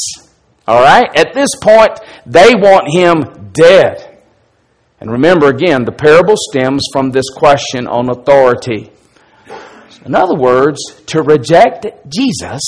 All 0.68 0.82
right? 0.82 1.08
At 1.18 1.34
this 1.34 1.50
point, 1.62 2.00
they 2.26 2.54
want 2.56 2.90
him 2.90 3.52
dead. 3.52 4.20
And 5.00 5.12
remember 5.12 5.48
again, 5.48 5.84
the 5.84 5.92
parable 5.92 6.36
stems 6.38 6.84
from 6.94 7.12
this 7.12 7.30
question 7.30 7.88
on 7.88 8.10
authority. 8.10 8.92
In 10.06 10.16
other 10.16 10.36
words, 10.36 10.80
to 11.08 11.22
reject 11.22 11.86
Jesus 12.08 12.62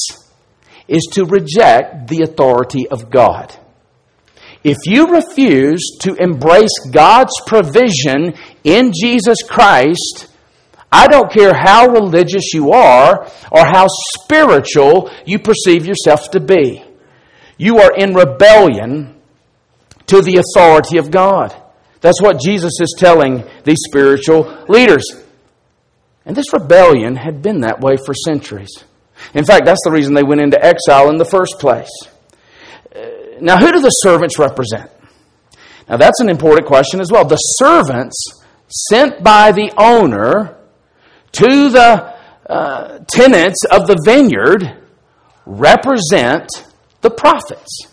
is 0.87 1.07
to 1.13 1.25
reject 1.25 2.07
the 2.07 2.21
authority 2.23 2.87
of 2.87 3.09
God. 3.09 3.55
If 4.63 4.77
you 4.85 5.07
refuse 5.07 5.97
to 6.01 6.15
embrace 6.15 6.71
God's 6.91 7.33
provision 7.45 8.33
in 8.63 8.93
Jesus 8.93 9.41
Christ, 9.43 10.27
I 10.91 11.07
don't 11.07 11.31
care 11.31 11.53
how 11.53 11.87
religious 11.87 12.53
you 12.53 12.71
are 12.71 13.27
or 13.51 13.65
how 13.65 13.87
spiritual 13.89 15.11
you 15.25 15.39
perceive 15.39 15.85
yourself 15.85 16.31
to 16.31 16.39
be. 16.39 16.83
You 17.57 17.79
are 17.79 17.93
in 17.97 18.13
rebellion 18.13 19.15
to 20.07 20.21
the 20.21 20.37
authority 20.37 20.97
of 20.97 21.11
God. 21.11 21.55
That's 21.99 22.21
what 22.21 22.39
Jesus 22.39 22.73
is 22.79 22.95
telling 22.97 23.43
these 23.63 23.79
spiritual 23.89 24.65
leaders. 24.69 25.22
And 26.25 26.35
this 26.35 26.53
rebellion 26.53 27.15
had 27.15 27.41
been 27.41 27.61
that 27.61 27.81
way 27.81 27.97
for 28.05 28.13
centuries. 28.13 28.83
In 29.33 29.45
fact, 29.45 29.65
that's 29.65 29.83
the 29.83 29.91
reason 29.91 30.13
they 30.13 30.23
went 30.23 30.41
into 30.41 30.63
exile 30.63 31.09
in 31.09 31.17
the 31.17 31.25
first 31.25 31.59
place. 31.59 31.89
Uh, 32.95 32.99
now, 33.41 33.57
who 33.57 33.71
do 33.71 33.79
the 33.79 33.89
servants 33.89 34.39
represent? 34.39 34.89
Now, 35.89 35.97
that's 35.97 36.19
an 36.21 36.29
important 36.29 36.67
question 36.67 37.01
as 37.01 37.11
well. 37.11 37.25
The 37.25 37.35
servants 37.35 38.15
sent 38.67 39.23
by 39.23 39.51
the 39.51 39.71
owner 39.77 40.57
to 41.33 41.69
the 41.69 42.13
uh, 42.49 42.99
tenants 43.11 43.65
of 43.71 43.87
the 43.87 44.01
vineyard 44.05 44.77
represent 45.45 46.49
the 47.01 47.09
prophets. 47.09 47.87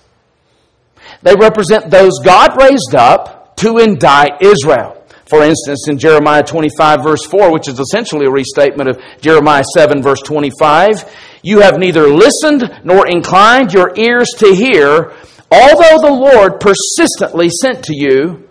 They 1.22 1.34
represent 1.34 1.90
those 1.90 2.18
God 2.25 2.60
raised 2.60 2.94
up 2.94 3.56
to 3.56 3.78
indict 3.78 4.40
Israel. 4.40 5.00
For 5.30 5.44
instance, 5.44 5.87
in 5.88 5.96
Jeremiah 5.96 6.42
25, 6.42 7.04
verse 7.04 7.25
4, 7.25 7.52
which 7.52 7.68
is 7.68 7.78
essentially 7.78 8.26
a 8.26 8.30
restatement 8.32 8.88
of 8.88 9.00
Jeremiah 9.20 9.62
7, 9.76 10.02
verse 10.02 10.20
25, 10.22 11.08
you 11.44 11.60
have 11.60 11.78
neither 11.78 12.08
listened 12.08 12.64
nor 12.82 13.06
inclined 13.06 13.72
your 13.72 13.92
ears 13.96 14.28
to 14.38 14.52
hear, 14.52 15.12
although 15.52 15.99
the 16.02 16.12
Lord 16.12 16.58
persistently 16.58 17.49
sent 17.49 17.84
to 17.84 17.94
you 17.94 18.49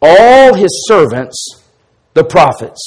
all 0.00 0.54
his 0.54 0.86
servants, 0.88 1.62
the 2.14 2.24
prophets. 2.24 2.80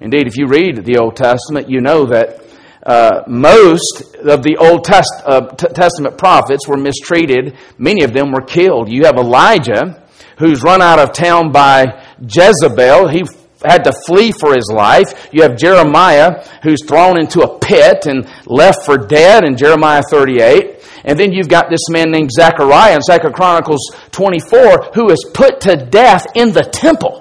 Indeed, 0.00 0.26
if 0.26 0.38
you 0.38 0.46
read 0.46 0.86
the 0.86 0.96
Old 0.96 1.16
Testament, 1.16 1.68
you 1.68 1.82
know 1.82 2.06
that 2.06 2.42
uh, 2.82 3.24
most 3.28 4.16
of 4.24 4.42
the 4.42 4.56
Old 4.56 4.84
Test, 4.84 5.12
uh, 5.26 5.48
Testament 5.48 6.16
prophets 6.16 6.66
were 6.66 6.78
mistreated. 6.78 7.58
Many 7.76 8.04
of 8.04 8.14
them 8.14 8.32
were 8.32 8.40
killed. 8.40 8.90
You 8.90 9.04
have 9.04 9.16
Elijah, 9.16 10.02
who's 10.38 10.62
run 10.62 10.80
out 10.80 10.98
of 10.98 11.12
town 11.12 11.52
by 11.52 12.01
Jezebel. 12.22 13.08
He 13.08 13.24
had 13.64 13.84
to 13.84 13.92
flee 14.06 14.32
for 14.32 14.54
his 14.54 14.70
life. 14.72 15.28
You 15.32 15.42
have 15.42 15.56
Jeremiah, 15.56 16.44
who's 16.62 16.84
thrown 16.84 17.18
into 17.18 17.42
a 17.42 17.58
pit 17.58 18.06
and 18.06 18.28
left 18.46 18.84
for 18.84 18.96
dead 18.96 19.44
in 19.44 19.56
Jeremiah 19.56 20.02
38. 20.08 20.80
And 21.04 21.18
then 21.18 21.32
you've 21.32 21.48
got 21.48 21.68
this 21.68 21.88
man 21.90 22.10
named 22.10 22.30
Zechariah 22.32 22.96
in 22.96 23.00
2 23.00 23.30
Chronicles 23.30 23.90
24 24.12 24.92
who 24.94 25.10
is 25.10 25.24
put 25.34 25.60
to 25.62 25.76
death 25.76 26.26
in 26.34 26.52
the 26.52 26.62
temple. 26.62 27.18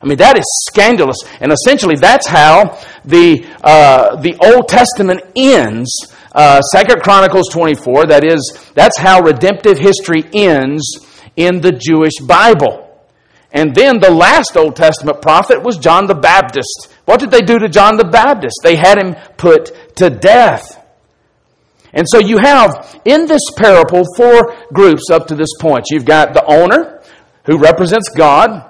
I 0.00 0.06
mean, 0.06 0.18
that 0.18 0.38
is 0.38 0.44
scandalous. 0.70 1.18
And 1.40 1.52
essentially, 1.52 1.96
that's 1.96 2.26
how 2.26 2.78
the, 3.04 3.44
uh, 3.62 4.16
the 4.16 4.36
Old 4.40 4.68
Testament 4.68 5.22
ends. 5.34 5.90
Uh, 6.32 6.60
Chronicles 7.02 7.48
24, 7.50 8.06
that 8.06 8.24
is, 8.24 8.58
that's 8.74 8.96
how 8.96 9.20
redemptive 9.20 9.78
history 9.78 10.24
ends 10.32 11.04
in 11.36 11.60
the 11.60 11.72
Jewish 11.72 12.16
Bible. 12.22 12.87
And 13.52 13.74
then 13.74 13.98
the 13.98 14.10
last 14.10 14.56
Old 14.56 14.76
Testament 14.76 15.22
prophet 15.22 15.62
was 15.62 15.78
John 15.78 16.06
the 16.06 16.14
Baptist. 16.14 16.88
What 17.06 17.20
did 17.20 17.30
they 17.30 17.40
do 17.40 17.58
to 17.58 17.68
John 17.68 17.96
the 17.96 18.04
Baptist? 18.04 18.60
They 18.62 18.76
had 18.76 18.98
him 18.98 19.16
put 19.36 19.96
to 19.96 20.10
death. 20.10 20.74
And 21.94 22.06
so 22.06 22.18
you 22.18 22.38
have 22.38 23.00
in 23.06 23.26
this 23.26 23.40
parable 23.56 24.04
four 24.16 24.54
groups 24.72 25.10
up 25.10 25.26
to 25.28 25.34
this 25.34 25.48
point. 25.58 25.86
You've 25.90 26.04
got 26.04 26.34
the 26.34 26.44
owner, 26.44 26.98
who 27.48 27.56
represents 27.56 28.10
God. 28.10 28.64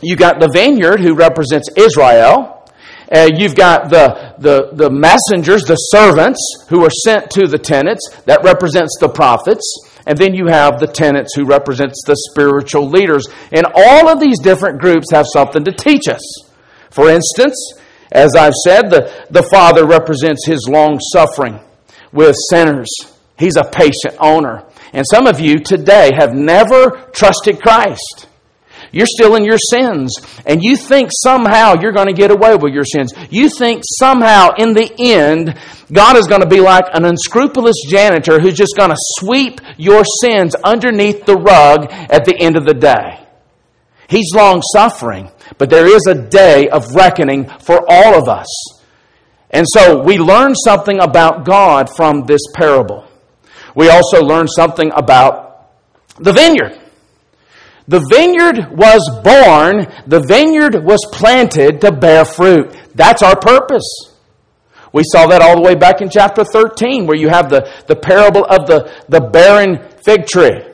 You've 0.00 0.20
got 0.20 0.38
the 0.38 0.48
vineyard 0.48 1.00
who 1.00 1.14
represents 1.14 1.68
Israel. 1.76 2.64
Uh, 3.12 3.28
you've 3.34 3.56
got 3.56 3.90
the, 3.90 4.34
the, 4.38 4.70
the 4.74 4.90
messengers, 4.90 5.64
the 5.64 5.74
servants 5.74 6.38
who 6.68 6.84
are 6.84 6.90
sent 6.90 7.30
to 7.30 7.48
the 7.48 7.58
tenants. 7.58 8.08
That 8.26 8.44
represents 8.44 8.96
the 9.00 9.08
prophets. 9.08 9.62
And 10.06 10.16
then 10.16 10.34
you 10.34 10.46
have 10.46 10.78
the 10.78 10.86
tenants 10.86 11.34
who 11.34 11.44
represents 11.44 12.00
the 12.06 12.16
spiritual 12.30 12.88
leaders. 12.88 13.26
And 13.52 13.66
all 13.74 14.08
of 14.08 14.20
these 14.20 14.38
different 14.38 14.80
groups 14.80 15.06
have 15.12 15.26
something 15.32 15.64
to 15.64 15.72
teach 15.72 16.08
us. 16.08 16.22
For 16.90 17.08
instance, 17.08 17.56
as 18.12 18.36
I've 18.36 18.54
said, 18.64 18.90
the, 18.90 19.26
the 19.30 19.42
Father 19.42 19.84
represents 19.86 20.46
His 20.46 20.68
long 20.68 21.00
suffering 21.12 21.58
with 22.12 22.36
sinners. 22.50 22.88
He's 23.38 23.56
a 23.56 23.64
patient 23.64 24.16
owner. 24.20 24.64
And 24.92 25.04
some 25.10 25.26
of 25.26 25.40
you 25.40 25.58
today 25.58 26.10
have 26.16 26.32
never 26.32 27.10
trusted 27.12 27.60
Christ. 27.60 28.28
You're 28.92 29.06
still 29.06 29.34
in 29.34 29.44
your 29.44 29.58
sins. 29.58 30.16
And 30.44 30.62
you 30.62 30.76
think 30.76 31.10
somehow 31.12 31.74
you're 31.80 31.92
going 31.92 32.06
to 32.08 32.12
get 32.12 32.30
away 32.30 32.56
with 32.56 32.72
your 32.72 32.84
sins. 32.84 33.12
You 33.30 33.48
think 33.48 33.82
somehow 33.84 34.50
in 34.58 34.72
the 34.74 34.92
end, 34.98 35.58
God 35.92 36.16
is 36.16 36.26
going 36.26 36.42
to 36.42 36.48
be 36.48 36.60
like 36.60 36.84
an 36.92 37.04
unscrupulous 37.04 37.76
janitor 37.88 38.40
who's 38.40 38.56
just 38.56 38.76
going 38.76 38.90
to 38.90 38.96
sweep 39.18 39.60
your 39.76 40.04
sins 40.04 40.54
underneath 40.56 41.26
the 41.26 41.36
rug 41.36 41.86
at 41.90 42.24
the 42.24 42.36
end 42.38 42.56
of 42.56 42.64
the 42.64 42.74
day. 42.74 43.20
He's 44.08 44.34
long 44.34 44.62
suffering, 44.72 45.30
but 45.58 45.68
there 45.68 45.86
is 45.86 46.06
a 46.06 46.14
day 46.14 46.68
of 46.68 46.94
reckoning 46.94 47.48
for 47.60 47.84
all 47.88 48.14
of 48.14 48.28
us. 48.28 48.46
And 49.50 49.66
so 49.68 50.02
we 50.02 50.18
learn 50.18 50.54
something 50.54 51.00
about 51.00 51.44
God 51.44 51.88
from 51.94 52.24
this 52.26 52.42
parable. 52.54 53.04
We 53.74 53.88
also 53.88 54.22
learn 54.22 54.48
something 54.48 54.90
about 54.94 55.72
the 56.18 56.32
vineyard. 56.32 56.80
The 57.88 58.04
vineyard 58.10 58.76
was 58.76 59.08
born, 59.22 59.86
the 60.06 60.24
vineyard 60.26 60.84
was 60.84 60.98
planted 61.12 61.80
to 61.82 61.92
bear 61.92 62.24
fruit. 62.24 62.74
That's 62.94 63.22
our 63.22 63.38
purpose. 63.38 63.86
We 64.92 65.02
saw 65.04 65.26
that 65.28 65.42
all 65.42 65.56
the 65.56 65.62
way 65.62 65.74
back 65.74 66.00
in 66.00 66.10
chapter 66.10 66.42
13, 66.42 67.06
where 67.06 67.16
you 67.16 67.28
have 67.28 67.50
the, 67.50 67.70
the 67.86 67.94
parable 67.94 68.44
of 68.44 68.66
the, 68.66 68.92
the 69.08 69.20
barren 69.20 69.86
fig 70.04 70.26
tree. 70.26 70.64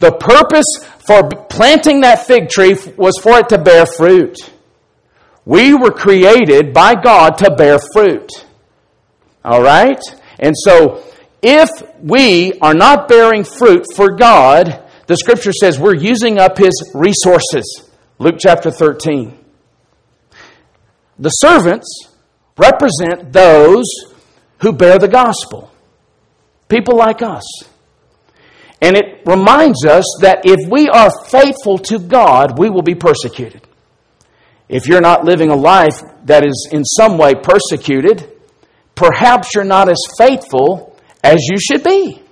The 0.00 0.12
purpose 0.12 0.66
for 1.06 1.28
planting 1.48 2.00
that 2.00 2.26
fig 2.26 2.48
tree 2.48 2.76
was 2.96 3.18
for 3.22 3.38
it 3.38 3.48
to 3.50 3.58
bear 3.58 3.86
fruit. 3.86 4.36
We 5.46 5.74
were 5.74 5.92
created 5.92 6.72
by 6.72 6.94
God 6.94 7.38
to 7.38 7.54
bear 7.54 7.78
fruit. 7.92 8.30
All 9.44 9.62
right? 9.62 10.00
And 10.38 10.54
so, 10.56 11.04
if 11.42 11.68
we 12.00 12.58
are 12.60 12.74
not 12.74 13.08
bearing 13.08 13.44
fruit 13.44 13.84
for 13.94 14.16
God, 14.16 14.83
the 15.06 15.16
scripture 15.16 15.52
says 15.52 15.78
we're 15.78 15.94
using 15.94 16.38
up 16.38 16.58
his 16.58 16.92
resources. 16.94 17.90
Luke 18.18 18.36
chapter 18.38 18.70
13. 18.70 19.38
The 21.18 21.30
servants 21.30 22.08
represent 22.56 23.32
those 23.32 23.84
who 24.58 24.72
bear 24.72 24.98
the 24.98 25.08
gospel. 25.08 25.70
People 26.68 26.96
like 26.96 27.22
us. 27.22 27.44
And 28.80 28.96
it 28.96 29.22
reminds 29.26 29.84
us 29.84 30.04
that 30.20 30.42
if 30.44 30.70
we 30.70 30.88
are 30.88 31.10
faithful 31.28 31.78
to 31.78 31.98
God, 31.98 32.58
we 32.58 32.70
will 32.70 32.82
be 32.82 32.94
persecuted. 32.94 33.66
If 34.68 34.88
you're 34.88 35.00
not 35.00 35.24
living 35.24 35.50
a 35.50 35.56
life 35.56 36.00
that 36.24 36.44
is 36.44 36.68
in 36.72 36.84
some 36.84 37.18
way 37.18 37.34
persecuted, 37.34 38.30
perhaps 38.94 39.54
you're 39.54 39.64
not 39.64 39.88
as 39.88 39.98
faithful 40.18 40.98
as 41.22 41.40
you 41.48 41.58
should 41.58 41.84
be. 41.84 42.22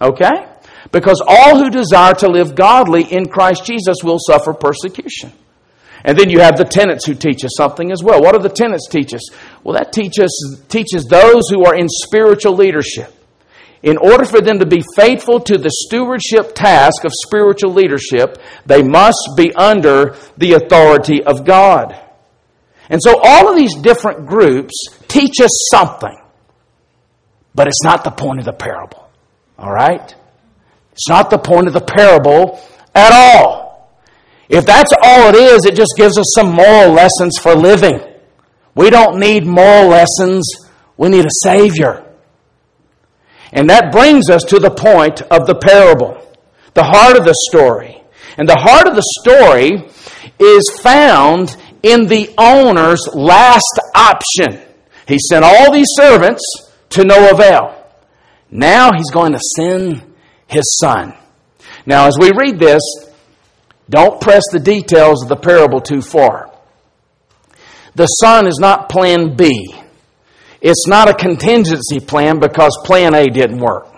Okay? 0.00 0.51
Because 0.90 1.22
all 1.26 1.56
who 1.56 1.70
desire 1.70 2.14
to 2.14 2.28
live 2.28 2.54
godly 2.54 3.04
in 3.04 3.28
Christ 3.28 3.64
Jesus 3.64 3.98
will 4.02 4.18
suffer 4.18 4.52
persecution. 4.52 5.32
And 6.04 6.18
then 6.18 6.30
you 6.30 6.40
have 6.40 6.56
the 6.56 6.64
tenants 6.64 7.06
who 7.06 7.14
teach 7.14 7.44
us 7.44 7.52
something 7.56 7.92
as 7.92 8.02
well. 8.02 8.20
What 8.20 8.32
do 8.32 8.40
the 8.40 8.48
tenants 8.48 8.88
teach 8.88 9.14
us? 9.14 9.22
Well, 9.62 9.76
that 9.76 9.92
teaches, 9.92 10.62
teaches 10.68 11.04
those 11.04 11.48
who 11.48 11.64
are 11.64 11.76
in 11.76 11.88
spiritual 11.88 12.54
leadership. 12.54 13.14
In 13.82 13.96
order 13.96 14.24
for 14.24 14.40
them 14.40 14.58
to 14.60 14.66
be 14.66 14.82
faithful 14.96 15.40
to 15.40 15.58
the 15.58 15.70
stewardship 15.70 16.54
task 16.54 17.04
of 17.04 17.12
spiritual 17.26 17.72
leadership, 17.72 18.38
they 18.66 18.82
must 18.82 19.30
be 19.36 19.52
under 19.54 20.16
the 20.36 20.52
authority 20.52 21.22
of 21.22 21.44
God. 21.44 21.98
And 22.88 23.00
so 23.02 23.18
all 23.22 23.48
of 23.48 23.56
these 23.56 23.74
different 23.76 24.26
groups 24.26 24.74
teach 25.08 25.40
us 25.40 25.68
something. 25.70 26.16
But 27.54 27.66
it's 27.66 27.82
not 27.82 28.04
the 28.04 28.10
point 28.10 28.38
of 28.38 28.44
the 28.44 28.52
parable. 28.52 29.08
All 29.58 29.72
right? 29.72 30.14
It's 30.92 31.08
not 31.08 31.30
the 31.30 31.38
point 31.38 31.66
of 31.66 31.72
the 31.72 31.80
parable 31.80 32.60
at 32.94 33.12
all. 33.12 33.90
If 34.48 34.66
that's 34.66 34.92
all 35.02 35.30
it 35.30 35.34
is, 35.34 35.64
it 35.64 35.74
just 35.74 35.94
gives 35.96 36.18
us 36.18 36.26
some 36.34 36.52
moral 36.52 36.92
lessons 36.92 37.38
for 37.38 37.54
living. 37.54 38.00
We 38.74 38.90
don't 38.90 39.18
need 39.18 39.46
moral 39.46 39.88
lessons, 39.88 40.46
we 40.96 41.08
need 41.08 41.24
a 41.24 41.30
Savior. 41.42 42.04
And 43.52 43.68
that 43.70 43.92
brings 43.92 44.30
us 44.30 44.44
to 44.44 44.58
the 44.58 44.70
point 44.70 45.22
of 45.22 45.46
the 45.46 45.54
parable, 45.54 46.18
the 46.74 46.84
heart 46.84 47.16
of 47.16 47.24
the 47.24 47.34
story. 47.50 48.02
And 48.38 48.48
the 48.48 48.58
heart 48.58 48.88
of 48.88 48.94
the 48.94 49.04
story 49.20 49.88
is 50.38 50.80
found 50.80 51.56
in 51.82 52.06
the 52.06 52.32
owner's 52.38 53.06
last 53.14 53.80
option. 53.94 54.60
He 55.06 55.18
sent 55.18 55.44
all 55.44 55.72
these 55.72 55.88
servants 55.96 56.42
to 56.90 57.04
no 57.04 57.30
avail. 57.30 57.78
Now 58.50 58.92
he's 58.92 59.10
going 59.10 59.32
to 59.32 59.40
send 59.56 60.02
his 60.52 60.78
son. 60.80 61.14
Now, 61.86 62.06
as 62.06 62.16
we 62.18 62.30
read 62.36 62.58
this, 62.58 62.82
don't 63.90 64.20
press 64.20 64.44
the 64.52 64.60
details 64.60 65.22
of 65.22 65.28
the 65.28 65.36
parable 65.36 65.80
too 65.80 66.02
far. 66.02 66.50
The 67.94 68.06
son 68.06 68.46
is 68.46 68.58
not 68.58 68.88
plan 68.88 69.36
B. 69.36 69.74
It's 70.60 70.86
not 70.86 71.08
a 71.08 71.14
contingency 71.14 72.00
plan 72.00 72.38
because 72.38 72.78
plan 72.84 73.14
A 73.14 73.26
didn't 73.26 73.58
work. 73.58 73.88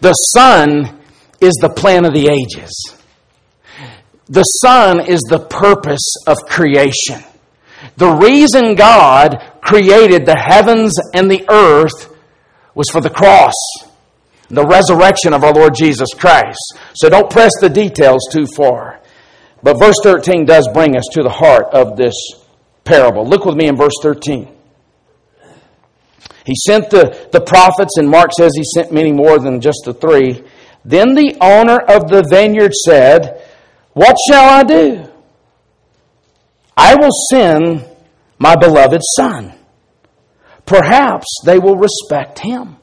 The 0.00 0.12
son 0.12 1.00
is 1.40 1.54
the 1.60 1.70
plan 1.70 2.04
of 2.04 2.12
the 2.12 2.28
ages. 2.28 2.94
The 4.26 4.42
son 4.42 5.00
is 5.00 5.20
the 5.20 5.38
purpose 5.38 6.14
of 6.26 6.38
creation. 6.48 7.22
The 7.96 8.10
reason 8.10 8.74
God 8.74 9.36
created 9.62 10.26
the 10.26 10.36
heavens 10.36 10.94
and 11.14 11.30
the 11.30 11.44
earth 11.48 12.12
was 12.74 12.90
for 12.90 13.00
the 13.00 13.10
cross 13.10 13.54
the 14.54 14.66
resurrection 14.66 15.32
of 15.32 15.44
our 15.44 15.52
Lord 15.52 15.74
Jesus 15.74 16.08
Christ. 16.16 16.58
So 16.94 17.08
don't 17.08 17.30
press 17.30 17.52
the 17.60 17.68
details 17.68 18.28
too 18.30 18.46
far. 18.46 19.00
But 19.62 19.78
verse 19.78 19.96
13 20.02 20.44
does 20.44 20.68
bring 20.72 20.96
us 20.96 21.04
to 21.12 21.22
the 21.22 21.30
heart 21.30 21.66
of 21.72 21.96
this 21.96 22.14
parable. 22.84 23.26
Look 23.26 23.44
with 23.44 23.56
me 23.56 23.66
in 23.66 23.76
verse 23.76 23.94
13. 24.02 24.48
He 26.44 26.54
sent 26.66 26.90
the, 26.90 27.28
the 27.32 27.40
prophets, 27.40 27.96
and 27.96 28.08
Mark 28.08 28.32
says 28.32 28.52
he 28.54 28.64
sent 28.74 28.92
many 28.92 29.12
more 29.12 29.38
than 29.38 29.60
just 29.60 29.80
the 29.86 29.94
three. 29.94 30.44
Then 30.84 31.14
the 31.14 31.36
owner 31.40 31.78
of 31.78 32.08
the 32.08 32.22
vineyard 32.28 32.74
said, 32.74 33.42
What 33.94 34.16
shall 34.28 34.50
I 34.50 34.62
do? 34.62 35.10
I 36.76 36.96
will 36.96 37.12
send 37.30 37.86
my 38.38 38.56
beloved 38.56 39.00
son. 39.16 39.54
Perhaps 40.66 41.26
they 41.44 41.58
will 41.58 41.76
respect 41.76 42.40
him. 42.40 42.76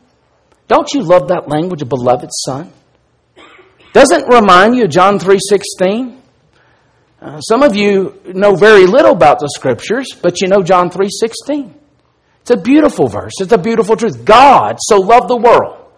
Don't 0.71 0.93
you 0.93 1.01
love 1.01 1.27
that 1.27 1.49
language, 1.49 1.83
beloved 1.89 2.29
son? 2.45 2.71
Doesn't 3.91 4.25
remind 4.29 4.77
you 4.77 4.85
of 4.85 4.89
John 4.89 5.19
3.16? 5.19 6.17
Uh, 7.21 7.41
some 7.41 7.61
of 7.61 7.75
you 7.75 8.17
know 8.27 8.55
very 8.55 8.85
little 8.85 9.11
about 9.11 9.41
the 9.41 9.49
scriptures, 9.49 10.15
but 10.21 10.39
you 10.39 10.47
know 10.47 10.63
John 10.63 10.89
3.16. 10.89 11.73
It's 12.39 12.51
a 12.51 12.55
beautiful 12.55 13.09
verse. 13.09 13.33
It's 13.41 13.51
a 13.51 13.57
beautiful 13.57 13.97
truth. 13.97 14.23
God 14.23 14.77
so 14.79 14.95
loved 14.95 15.27
the 15.27 15.35
world 15.35 15.91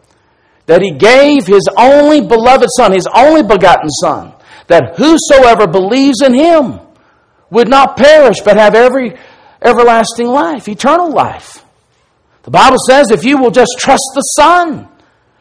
that 0.65 0.81
he 0.81 0.89
gave 0.89 1.45
his 1.45 1.69
only 1.77 2.21
beloved 2.21 2.67
son, 2.75 2.93
his 2.93 3.07
only 3.13 3.43
begotten 3.43 3.91
son, 4.01 4.33
that 4.69 4.95
whosoever 4.97 5.67
believes 5.67 6.23
in 6.23 6.33
him 6.33 6.79
would 7.51 7.69
not 7.69 7.95
perish 7.95 8.37
but 8.43 8.57
have 8.57 8.73
every 8.73 9.19
everlasting 9.61 10.29
life, 10.29 10.67
eternal 10.67 11.11
life. 11.11 11.62
The 12.43 12.51
Bible 12.51 12.77
says 12.87 13.11
if 13.11 13.23
you 13.23 13.37
will 13.37 13.51
just 13.51 13.75
trust 13.79 14.03
the 14.13 14.21
Son, 14.21 14.87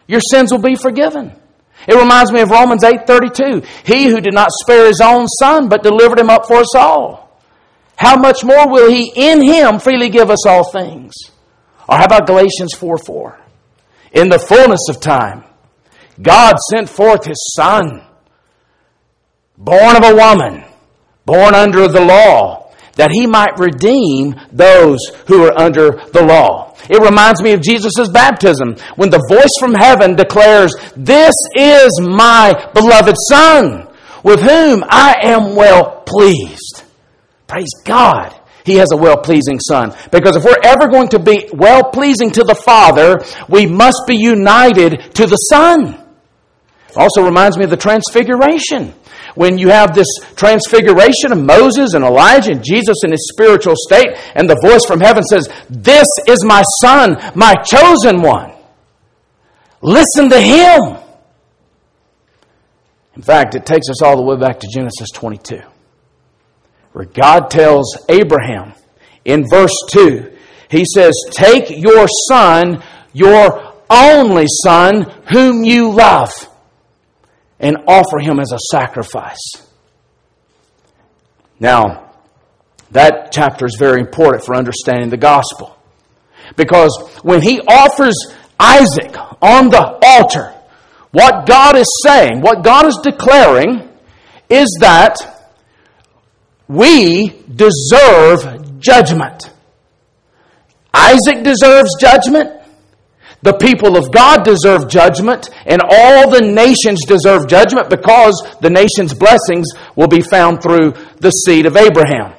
your 0.06 0.20
sins 0.20 0.50
will 0.52 0.60
be 0.60 0.76
forgiven. 0.76 1.32
It 1.86 1.94
reminds 1.94 2.32
me 2.32 2.40
of 2.40 2.50
Romans 2.50 2.84
8:32. 2.84 3.64
He 3.84 4.06
who 4.06 4.20
did 4.20 4.34
not 4.34 4.50
spare 4.52 4.86
his 4.86 5.00
own 5.00 5.26
son 5.26 5.68
but 5.68 5.82
delivered 5.82 6.18
him 6.18 6.30
up 6.30 6.46
for 6.46 6.56
us 6.56 6.74
all. 6.76 7.40
How 7.96 8.16
much 8.16 8.44
more 8.44 8.68
will 8.68 8.90
he 8.90 9.12
in 9.14 9.42
him 9.42 9.78
freely 9.78 10.08
give 10.08 10.30
us 10.30 10.46
all 10.46 10.64
things? 10.64 11.12
Or 11.88 11.96
how 11.96 12.04
about 12.04 12.26
Galatians 12.26 12.74
4 12.74 12.98
4? 12.98 13.40
In 14.12 14.28
the 14.28 14.38
fullness 14.38 14.88
of 14.88 15.00
time, 15.00 15.44
God 16.20 16.56
sent 16.70 16.88
forth 16.88 17.24
his 17.24 17.52
son, 17.56 18.02
born 19.56 19.96
of 19.96 20.04
a 20.04 20.14
woman, 20.14 20.64
born 21.24 21.54
under 21.54 21.88
the 21.88 22.00
law, 22.00 22.61
that 22.96 23.10
he 23.10 23.26
might 23.26 23.58
redeem 23.58 24.34
those 24.52 24.98
who 25.26 25.44
are 25.44 25.58
under 25.58 25.92
the 26.12 26.24
law. 26.24 26.74
It 26.90 27.00
reminds 27.00 27.42
me 27.42 27.52
of 27.52 27.62
Jesus' 27.62 28.08
baptism 28.08 28.76
when 28.96 29.10
the 29.10 29.24
voice 29.28 29.52
from 29.58 29.74
heaven 29.74 30.16
declares, 30.16 30.74
This 30.96 31.34
is 31.56 32.00
my 32.00 32.70
beloved 32.74 33.16
Son, 33.28 33.88
with 34.22 34.40
whom 34.40 34.84
I 34.88 35.16
am 35.22 35.54
well 35.54 36.02
pleased. 36.06 36.84
Praise 37.46 37.72
God. 37.84 38.34
He 38.64 38.76
has 38.76 38.88
a 38.92 38.96
well 38.96 39.16
pleasing 39.16 39.58
Son. 39.58 39.94
Because 40.10 40.36
if 40.36 40.44
we're 40.44 40.60
ever 40.62 40.88
going 40.88 41.08
to 41.08 41.18
be 41.18 41.48
well 41.52 41.90
pleasing 41.90 42.30
to 42.32 42.44
the 42.44 42.54
Father, 42.54 43.20
we 43.48 43.66
must 43.66 44.02
be 44.06 44.16
united 44.16 45.14
to 45.14 45.26
the 45.26 45.36
Son. 45.36 45.98
Also 46.96 47.24
reminds 47.24 47.56
me 47.56 47.64
of 47.64 47.70
the 47.70 47.76
Transfiguration 47.76 48.94
when 49.34 49.58
you 49.58 49.68
have 49.68 49.94
this 49.94 50.08
transfiguration 50.36 51.32
of 51.32 51.38
Moses 51.38 51.94
and 51.94 52.04
Elijah 52.04 52.52
and 52.52 52.64
Jesus 52.64 52.98
in 53.04 53.10
his 53.10 53.30
spiritual 53.32 53.74
state, 53.76 54.16
and 54.34 54.48
the 54.48 54.58
voice 54.62 54.84
from 54.86 55.00
heaven 55.00 55.22
says, 55.24 55.48
This 55.70 56.06
is 56.28 56.44
my 56.44 56.62
son, 56.82 57.16
my 57.34 57.54
chosen 57.54 58.22
one. 58.22 58.52
Listen 59.80 60.30
to 60.30 60.40
him. 60.40 60.98
In 63.14 63.22
fact, 63.22 63.54
it 63.54 63.66
takes 63.66 63.88
us 63.90 64.02
all 64.02 64.16
the 64.16 64.22
way 64.22 64.36
back 64.36 64.60
to 64.60 64.68
Genesis 64.72 65.10
22, 65.12 65.60
where 66.92 67.04
God 67.04 67.50
tells 67.50 67.98
Abraham 68.08 68.72
in 69.24 69.44
verse 69.48 69.74
2, 69.90 70.32
He 70.70 70.84
says, 70.84 71.12
Take 71.30 71.70
your 71.70 72.06
son, 72.28 72.82
your 73.12 73.74
only 73.90 74.46
son, 74.64 75.02
whom 75.30 75.64
you 75.64 75.90
love 75.90 76.32
and 77.62 77.76
offer 77.86 78.18
him 78.18 78.40
as 78.40 78.52
a 78.52 78.58
sacrifice. 78.70 79.38
Now, 81.58 82.10
that 82.90 83.32
chapter 83.32 83.64
is 83.64 83.76
very 83.78 84.00
important 84.00 84.44
for 84.44 84.54
understanding 84.54 85.08
the 85.08 85.16
gospel. 85.16 85.78
Because 86.56 86.94
when 87.22 87.40
he 87.40 87.60
offers 87.60 88.16
Isaac 88.58 89.16
on 89.40 89.70
the 89.70 89.98
altar, 90.02 90.52
what 91.12 91.46
God 91.46 91.76
is 91.76 91.86
saying, 92.04 92.40
what 92.40 92.64
God 92.64 92.86
is 92.86 92.98
declaring, 93.02 93.88
is 94.50 94.78
that 94.80 95.16
we 96.68 97.28
deserve 97.54 98.80
judgment. 98.80 99.50
Isaac 100.92 101.44
deserves 101.44 101.90
judgment. 102.00 102.61
The 103.42 103.54
people 103.54 103.96
of 103.96 104.12
God 104.12 104.44
deserve 104.44 104.88
judgment, 104.88 105.50
and 105.66 105.82
all 105.82 106.30
the 106.30 106.40
nations 106.40 107.04
deserve 107.04 107.48
judgment 107.48 107.90
because 107.90 108.40
the 108.60 108.70
nation's 108.70 109.14
blessings 109.14 109.66
will 109.96 110.06
be 110.06 110.22
found 110.22 110.62
through 110.62 110.92
the 111.18 111.30
seed 111.30 111.66
of 111.66 111.76
Abraham. 111.76 112.34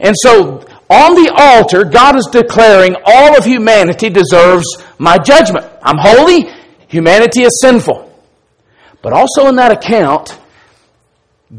And 0.00 0.14
so, 0.18 0.66
on 0.88 1.14
the 1.14 1.30
altar, 1.36 1.84
God 1.84 2.16
is 2.16 2.26
declaring 2.32 2.96
all 3.04 3.36
of 3.36 3.44
humanity 3.44 4.08
deserves 4.08 4.64
my 4.98 5.18
judgment. 5.18 5.66
I'm 5.82 5.98
holy, 5.98 6.50
humanity 6.88 7.42
is 7.42 7.60
sinful. 7.60 8.08
But 9.02 9.12
also 9.12 9.48
in 9.48 9.56
that 9.56 9.72
account, 9.72 10.38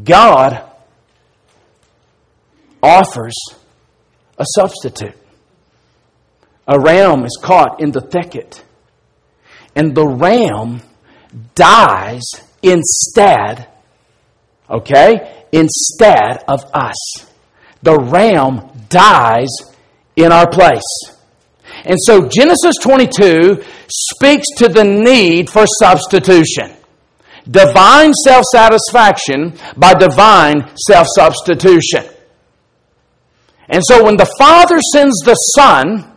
God 0.02 0.62
offers 2.82 3.34
a 4.38 4.44
substitute 4.56 5.16
a 6.66 6.78
ram 6.78 7.24
is 7.24 7.38
caught 7.42 7.80
in 7.80 7.90
the 7.92 8.00
thicket, 8.00 8.64
and 9.74 9.94
the 9.94 10.06
ram 10.06 10.82
dies 11.54 12.24
instead, 12.62 13.68
okay, 14.70 15.44
instead 15.52 16.44
of 16.48 16.64
us. 16.72 16.96
The 17.82 17.98
ram 17.98 18.70
dies 18.88 19.50
in 20.16 20.32
our 20.32 20.48
place. 20.48 20.82
And 21.84 21.98
so 22.00 22.28
Genesis 22.28 22.76
22 22.82 23.62
speaks 23.88 24.46
to 24.58 24.68
the 24.68 24.84
need 24.84 25.50
for 25.50 25.66
substitution. 25.66 26.72
Divine 27.50 28.14
self 28.14 28.44
satisfaction 28.50 29.58
by 29.76 29.92
divine 29.94 30.70
self 30.76 31.06
substitution. 31.14 32.04
And 33.68 33.82
so 33.86 34.04
when 34.04 34.16
the 34.16 34.30
Father 34.38 34.78
sends 34.92 35.18
the 35.20 35.34
Son, 35.34 36.13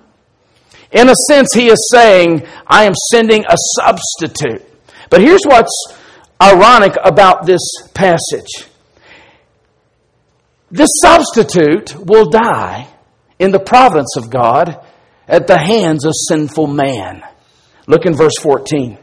in 0.91 1.09
a 1.09 1.15
sense, 1.27 1.53
he 1.53 1.67
is 1.67 1.89
saying, 1.91 2.47
I 2.65 2.85
am 2.85 2.93
sending 3.11 3.43
a 3.45 3.55
substitute. 3.75 4.63
But 5.09 5.21
here's 5.21 5.43
what's 5.45 5.93
ironic 6.41 6.95
about 7.03 7.45
this 7.45 7.61
passage 7.93 8.67
this 10.69 10.89
substitute 11.01 11.95
will 11.95 12.29
die 12.29 12.87
in 13.39 13.51
the 13.51 13.59
providence 13.59 14.17
of 14.17 14.29
God 14.29 14.83
at 15.27 15.47
the 15.47 15.57
hands 15.57 16.05
of 16.05 16.13
sinful 16.27 16.67
man. 16.67 17.23
Look 17.87 18.05
in 18.05 18.15
verse 18.15 18.37
14. 18.41 18.97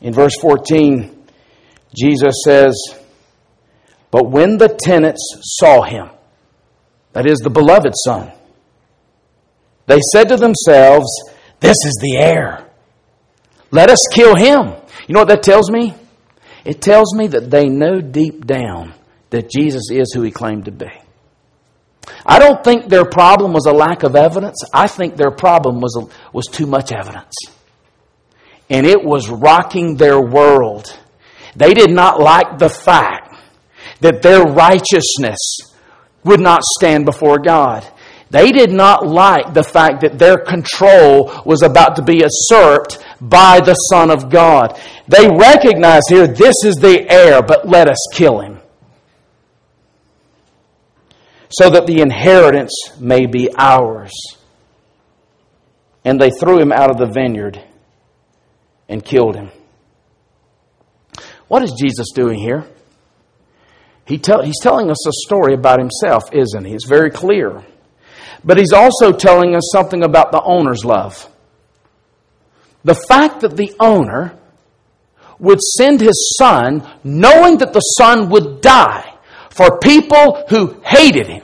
In 0.00 0.12
verse 0.12 0.36
14, 0.40 1.26
Jesus 1.94 2.34
says, 2.44 2.74
But 4.10 4.28
when 4.28 4.58
the 4.58 4.68
tenants 4.68 5.22
saw 5.60 5.82
him, 5.82 6.10
that 7.12 7.26
is 7.26 7.38
the 7.38 7.50
beloved 7.50 7.92
Son, 8.04 8.32
they 9.86 9.98
said 10.12 10.28
to 10.28 10.36
themselves, 10.36 11.08
This 11.60 11.76
is 11.84 11.98
the 12.00 12.16
heir. 12.18 12.68
Let 13.70 13.90
us 13.90 14.00
kill 14.12 14.36
him. 14.36 14.74
You 15.06 15.14
know 15.14 15.20
what 15.20 15.28
that 15.28 15.42
tells 15.42 15.70
me? 15.70 15.94
It 16.64 16.80
tells 16.80 17.14
me 17.14 17.26
that 17.28 17.50
they 17.50 17.68
know 17.68 18.00
deep 18.00 18.46
down 18.46 18.94
that 19.30 19.50
Jesus 19.50 19.84
is 19.90 20.12
who 20.12 20.22
he 20.22 20.30
claimed 20.30 20.66
to 20.66 20.70
be. 20.70 20.90
I 22.24 22.38
don't 22.38 22.62
think 22.62 22.88
their 22.88 23.04
problem 23.04 23.52
was 23.52 23.66
a 23.66 23.72
lack 23.72 24.02
of 24.02 24.14
evidence. 24.14 24.58
I 24.72 24.86
think 24.86 25.16
their 25.16 25.30
problem 25.30 25.80
was, 25.80 26.06
was 26.32 26.46
too 26.46 26.66
much 26.66 26.92
evidence. 26.92 27.34
And 28.70 28.86
it 28.86 29.02
was 29.02 29.28
rocking 29.28 29.96
their 29.96 30.20
world. 30.20 30.96
They 31.56 31.74
did 31.74 31.90
not 31.90 32.20
like 32.20 32.58
the 32.58 32.68
fact 32.68 33.36
that 34.00 34.22
their 34.22 34.42
righteousness 34.42 35.38
would 36.24 36.40
not 36.40 36.62
stand 36.62 37.04
before 37.04 37.38
God. 37.38 37.86
They 38.32 38.50
did 38.50 38.72
not 38.72 39.06
like 39.06 39.52
the 39.52 39.62
fact 39.62 40.00
that 40.00 40.18
their 40.18 40.38
control 40.38 41.30
was 41.44 41.60
about 41.62 41.96
to 41.96 42.02
be 42.02 42.22
usurped 42.22 42.98
by 43.20 43.60
the 43.60 43.74
Son 43.74 44.10
of 44.10 44.30
God. 44.30 44.80
They 45.06 45.28
recognize 45.28 46.00
here, 46.08 46.26
this 46.26 46.64
is 46.64 46.76
the 46.76 47.04
heir, 47.10 47.42
but 47.42 47.68
let 47.68 47.90
us 47.90 47.98
kill 48.14 48.40
him. 48.40 48.58
So 51.50 51.68
that 51.68 51.86
the 51.86 52.00
inheritance 52.00 52.72
may 52.98 53.26
be 53.26 53.50
ours. 53.58 54.12
And 56.02 56.18
they 56.18 56.30
threw 56.30 56.58
him 56.58 56.72
out 56.72 56.90
of 56.90 56.96
the 56.96 57.12
vineyard 57.12 57.62
and 58.88 59.04
killed 59.04 59.36
him. 59.36 59.50
What 61.48 61.62
is 61.62 61.72
Jesus 61.78 62.12
doing 62.14 62.38
here? 62.38 62.64
He 64.06 64.16
tell, 64.16 64.40
he's 64.40 64.60
telling 64.62 64.90
us 64.90 65.06
a 65.06 65.12
story 65.26 65.52
about 65.52 65.78
himself, 65.78 66.32
isn't 66.32 66.64
he? 66.64 66.72
It's 66.72 66.88
very 66.88 67.10
clear. 67.10 67.62
But 68.44 68.58
he's 68.58 68.72
also 68.72 69.12
telling 69.12 69.54
us 69.54 69.70
something 69.72 70.02
about 70.02 70.32
the 70.32 70.42
owner's 70.42 70.84
love. 70.84 71.28
The 72.84 72.94
fact 72.94 73.40
that 73.42 73.56
the 73.56 73.74
owner 73.78 74.36
would 75.38 75.60
send 75.60 76.00
his 76.00 76.34
son 76.38 76.88
knowing 77.04 77.58
that 77.58 77.72
the 77.72 77.80
son 77.80 78.30
would 78.30 78.60
die 78.60 79.14
for 79.50 79.78
people 79.78 80.44
who 80.48 80.80
hated 80.84 81.26
him 81.26 81.42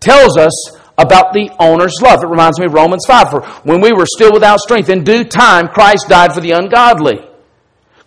tells 0.00 0.36
us 0.36 0.76
about 0.98 1.32
the 1.32 1.50
owner's 1.58 2.00
love. 2.02 2.22
It 2.22 2.28
reminds 2.28 2.58
me 2.58 2.66
of 2.66 2.74
Romans 2.74 3.04
5. 3.06 3.30
For 3.30 3.40
when 3.64 3.80
we 3.80 3.92
were 3.92 4.06
still 4.06 4.32
without 4.32 4.60
strength, 4.60 4.88
in 4.88 5.04
due 5.04 5.24
time, 5.24 5.68
Christ 5.68 6.06
died 6.08 6.32
for 6.32 6.40
the 6.40 6.52
ungodly. 6.52 7.18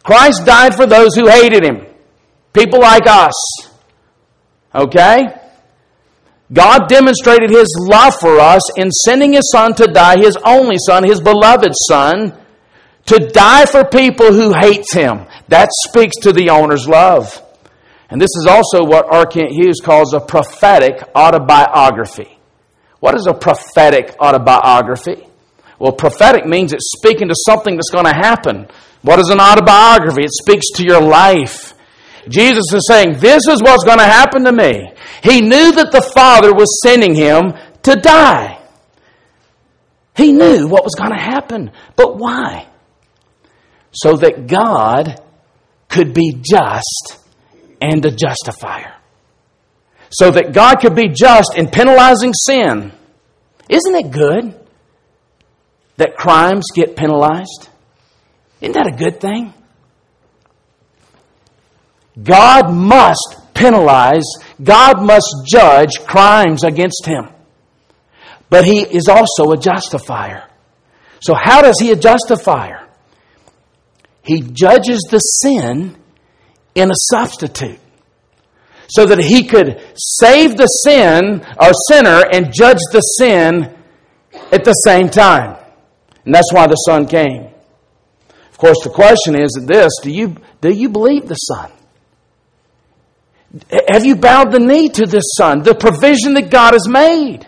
Christ 0.04 0.46
died 0.46 0.76
for 0.76 0.86
those 0.86 1.16
who 1.16 1.28
hated 1.28 1.64
him. 1.64 1.86
People 2.54 2.80
like 2.80 3.08
us. 3.08 3.34
Okay? 4.74 5.39
God 6.52 6.88
demonstrated 6.88 7.52
His 7.52 7.68
love 7.80 8.16
for 8.20 8.40
us 8.40 8.62
in 8.78 8.90
sending 8.92 9.34
His 9.34 9.52
Son 9.52 9.74
to 9.76 9.86
die, 9.86 10.18
His 10.18 10.38
only 10.44 10.78
Son, 10.78 11.04
His 11.04 11.22
beloved 11.22 11.72
Son, 11.88 12.34
to 13.06 13.30
die 13.30 13.66
for 13.66 13.86
people 13.86 14.34
who 14.34 14.54
hates 14.54 14.94
Him. 14.94 15.26
That 15.48 15.70
speaks 15.88 16.18
to 16.18 16.34
the 16.34 16.50
owner's 16.50 16.88
love. 16.88 17.42
And 18.10 18.20
this 18.20 18.36
is 18.36 18.48
also 18.48 18.84
what 18.84 19.14
R. 19.14 19.26
Kent 19.26 19.52
Hughes 19.52 19.80
calls 19.84 20.14
a 20.14 20.20
prophetic 20.20 21.04
autobiography. 21.16 22.40
What 23.00 23.16
is 23.16 23.28
a 23.28 23.34
prophetic 23.34 24.16
autobiography? 24.20 25.28
Well, 25.78 25.94
prophetic 25.94 26.46
means 26.46 26.74
it's 26.74 26.92
speaking 26.98 27.30
to 27.30 27.36
something 27.48 27.76
that's 27.76 27.92
going 27.92 28.06
to 28.06 28.16
happen. 28.16 28.68
What 29.04 29.20
is 29.20 29.30
an 29.30 29.40
autobiography? 29.40 30.24
It 30.24 30.32
speaks 30.32 30.66
to 30.76 30.84
your 30.84 31.02
life. 31.02 31.74
Jesus 32.28 32.66
is 32.74 32.88
saying, 32.88 33.20
This 33.20 33.48
is 33.48 33.62
what's 33.62 33.84
going 33.84 34.00
to 34.00 34.04
happen 34.04 34.44
to 34.46 34.52
me. 34.52 34.92
He 35.24 35.42
knew 35.42 35.72
that 35.72 35.92
the 35.92 36.12
Father 36.14 36.54
was 36.54 36.82
sending 36.84 37.16
him 37.16 37.54
to 37.84 37.96
die. 37.96 38.60
He 40.16 40.34
knew 40.34 40.68
what 40.68 40.84
was 40.84 40.96
going 40.96 41.12
to 41.12 41.22
happen. 41.22 41.72
But 41.96 42.18
why? 42.18 42.68
So 43.92 44.18
that 44.18 44.48
God 44.48 45.22
could 45.88 46.14
be 46.14 46.34
just 46.42 47.20
and 47.82 48.04
a 48.06 48.12
justifier. 48.12 48.96
So 50.12 50.32
that 50.32 50.54
God 50.54 50.76
could 50.82 50.96
be 50.96 51.08
just 51.08 51.56
in 51.56 51.70
penalizing 51.70 52.34
sin. 52.34 52.92
Isn't 53.70 53.96
it 53.96 54.12
good 54.12 54.60
that 55.98 56.16
crimes 56.18 56.66
get 56.76 56.96
penalized? 56.96 57.70
Isn't 58.62 58.74
that 58.74 58.88
a 58.88 58.96
good 58.96 59.22
thing? 59.22 59.54
God 62.24 62.74
must 62.74 63.38
penalize, 63.54 64.26
God 64.62 65.02
must 65.02 65.34
judge 65.48 65.92
crimes 66.06 66.64
against 66.64 67.06
him. 67.06 67.30
But 68.50 68.66
he 68.66 68.82
is 68.82 69.08
also 69.08 69.52
a 69.52 69.58
justifier. 69.58 70.48
So, 71.22 71.34
how 71.34 71.62
does 71.62 71.80
he 71.80 71.92
a 71.92 71.96
justifier? 71.96 72.88
He 74.24 74.42
judges 74.42 75.08
the 75.10 75.20
sin 75.20 75.96
in 76.76 76.90
a 76.90 76.96
substitute 77.12 77.80
so 78.88 79.06
that 79.06 79.20
he 79.20 79.44
could 79.44 79.82
save 79.96 80.58
the 80.58 80.66
sin 80.66 81.46
or 81.62 81.72
sinner 81.90 82.24
and 82.32 82.54
judge 82.54 82.80
the 82.92 83.02
sin 83.02 83.76
at 84.52 84.64
the 84.64 84.74
same 84.74 85.10
time. 85.10 85.58
And 86.26 86.34
that's 86.34 86.52
why 86.52 86.68
the 86.68 86.76
Son 86.76 87.08
came. 87.08 87.48
Of 88.50 88.58
course, 88.58 88.78
the 88.84 88.90
question 88.90 89.40
is 89.40 89.58
this 89.66 89.94
do 90.02 90.12
you, 90.12 90.36
do 90.62 90.72
you 90.72 90.90
believe 90.90 91.28
the 91.28 91.36
Son? 91.36 91.72
Have 93.92 94.06
you 94.06 94.16
bowed 94.16 94.52
the 94.52 94.60
knee 94.60 94.90
to 94.90 95.06
this 95.06 95.24
Son, 95.38 95.64
the 95.64 95.76
provision 95.76 96.36
that 96.36 96.52
God 96.52 96.74
has 96.74 96.88
made? 96.88 97.48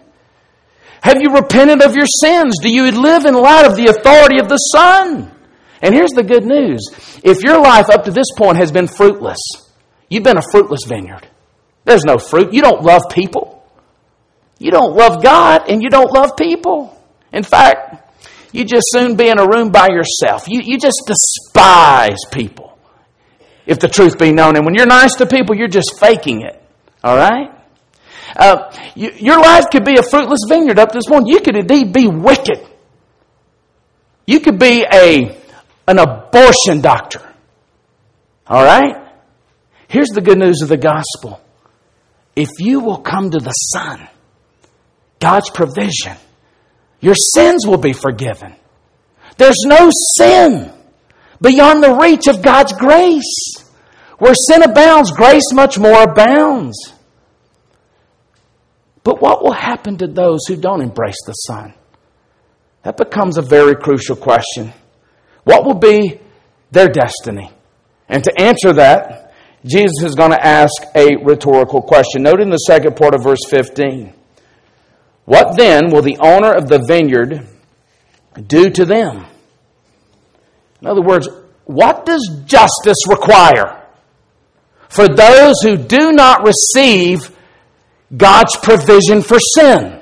Have 1.01 1.21
you 1.21 1.33
repented 1.33 1.81
of 1.81 1.95
your 1.95 2.05
sins? 2.05 2.55
Do 2.61 2.71
you 2.71 2.91
live 2.91 3.25
in 3.25 3.33
light 3.33 3.65
of 3.65 3.75
the 3.75 3.87
authority 3.87 4.39
of 4.39 4.49
the 4.49 4.57
Son? 4.57 5.31
And 5.81 5.95
here's 5.95 6.11
the 6.11 6.23
good 6.23 6.45
news 6.45 6.81
if 7.23 7.43
your 7.43 7.61
life 7.61 7.89
up 7.89 8.03
to 8.05 8.11
this 8.11 8.27
point 8.37 8.57
has 8.57 8.71
been 8.71 8.87
fruitless, 8.87 9.39
you've 10.09 10.23
been 10.23 10.37
a 10.37 10.43
fruitless 10.51 10.81
vineyard. 10.87 11.27
There's 11.85 12.03
no 12.03 12.17
fruit. 12.17 12.53
You 12.53 12.61
don't 12.61 12.83
love 12.83 13.01
people. 13.11 13.65
You 14.59 14.69
don't 14.69 14.95
love 14.95 15.23
God, 15.23 15.69
and 15.69 15.81
you 15.81 15.89
don't 15.89 16.11
love 16.13 16.37
people. 16.37 16.95
In 17.33 17.41
fact, 17.41 18.15
you 18.51 18.63
just 18.63 18.85
soon 18.89 19.15
be 19.15 19.27
in 19.29 19.39
a 19.39 19.47
room 19.47 19.71
by 19.71 19.87
yourself. 19.87 20.47
You, 20.47 20.61
you 20.63 20.77
just 20.77 21.01
despise 21.07 22.19
people, 22.31 22.70
if 23.65 23.79
the 23.79 23.87
truth 23.87 24.17
be 24.17 24.31
known. 24.31 24.55
And 24.55 24.65
when 24.65 24.75
you're 24.75 24.87
nice 24.87 25.15
to 25.15 25.25
people, 25.25 25.55
you're 25.55 25.67
just 25.67 25.99
faking 25.99 26.41
it. 26.41 26.61
All 27.03 27.15
right? 27.15 27.49
Uh, 28.35 28.71
you, 28.95 29.11
your 29.17 29.39
life 29.41 29.65
could 29.71 29.83
be 29.83 29.97
a 29.97 30.03
fruitless 30.03 30.41
vineyard 30.47 30.79
up 30.79 30.91
this 30.91 31.05
point. 31.07 31.27
You 31.27 31.41
could 31.41 31.55
indeed 31.55 31.93
be 31.93 32.07
wicked. 32.07 32.67
You 34.25 34.39
could 34.39 34.59
be 34.59 34.85
a, 34.91 35.37
an 35.87 35.99
abortion 35.99 36.81
doctor. 36.81 37.21
All 38.47 38.63
right? 38.63 38.95
Here's 39.87 40.09
the 40.09 40.21
good 40.21 40.37
news 40.37 40.61
of 40.61 40.69
the 40.69 40.77
gospel. 40.77 41.41
If 42.35 42.49
you 42.59 42.79
will 42.79 42.99
come 42.99 43.29
to 43.31 43.39
the 43.39 43.51
Son, 43.51 44.07
God's 45.19 45.49
provision, 45.49 46.15
your 47.01 47.15
sins 47.15 47.67
will 47.67 47.77
be 47.77 47.93
forgiven. 47.93 48.55
There's 49.37 49.63
no 49.65 49.89
sin 50.17 50.71
beyond 51.41 51.83
the 51.83 51.97
reach 52.01 52.27
of 52.27 52.41
God's 52.41 52.73
grace. 52.73 53.63
Where 54.19 54.35
sin 54.35 54.61
abounds, 54.61 55.11
grace 55.11 55.51
much 55.51 55.79
more 55.79 56.03
abounds. 56.03 56.93
But 59.03 59.21
what 59.21 59.43
will 59.43 59.53
happen 59.53 59.97
to 59.97 60.07
those 60.07 60.41
who 60.47 60.55
don't 60.55 60.81
embrace 60.81 61.17
the 61.25 61.33
Son? 61.33 61.73
That 62.83 62.97
becomes 62.97 63.37
a 63.37 63.41
very 63.41 63.75
crucial 63.75 64.15
question. 64.15 64.73
What 65.43 65.65
will 65.65 65.75
be 65.75 66.19
their 66.69 66.87
destiny? 66.87 67.51
And 68.07 68.23
to 68.23 68.39
answer 68.39 68.73
that, 68.73 69.33
Jesus 69.65 70.03
is 70.03 70.15
going 70.15 70.31
to 70.31 70.45
ask 70.45 70.83
a 70.95 71.15
rhetorical 71.23 71.81
question. 71.81 72.23
Note 72.23 72.41
in 72.41 72.49
the 72.49 72.57
second 72.57 72.95
part 72.95 73.15
of 73.15 73.23
verse 73.23 73.45
15 73.49 74.13
What 75.25 75.57
then 75.57 75.89
will 75.89 76.01
the 76.01 76.17
owner 76.19 76.51
of 76.51 76.67
the 76.67 76.83
vineyard 76.87 77.47
do 78.47 78.69
to 78.69 78.85
them? 78.85 79.25
In 80.81 80.87
other 80.87 81.01
words, 81.01 81.29
what 81.65 82.05
does 82.05 82.43
justice 82.45 83.07
require 83.07 83.81
for 84.91 85.07
those 85.07 85.55
who 85.63 85.77
do 85.77 86.11
not 86.11 86.45
receive 86.45 87.31
God's 88.15 88.57
provision 88.57 89.21
for 89.21 89.39
sin. 89.39 89.99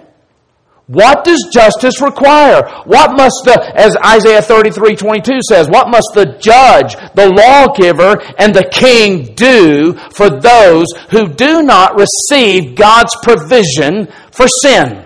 What 0.88 1.24
does 1.24 1.48
justice 1.54 2.02
require? 2.02 2.68
What 2.86 3.12
must 3.12 3.44
the, 3.46 3.74
as 3.76 3.96
Isaiah 4.04 4.42
33 4.42 4.96
22 4.96 5.42
says, 5.48 5.70
what 5.70 5.90
must 5.90 6.10
the 6.16 6.38
judge, 6.40 6.96
the 7.14 7.30
lawgiver, 7.30 8.20
and 8.40 8.56
the 8.56 8.68
king 8.72 9.36
do 9.36 9.94
for 10.12 10.32
those 10.32 10.88
who 11.12 11.28
do 11.28 11.62
not 11.62 11.96
receive 11.96 12.74
God's 12.76 13.16
provision 13.22 14.08
for 14.32 14.48
sin? 14.64 15.06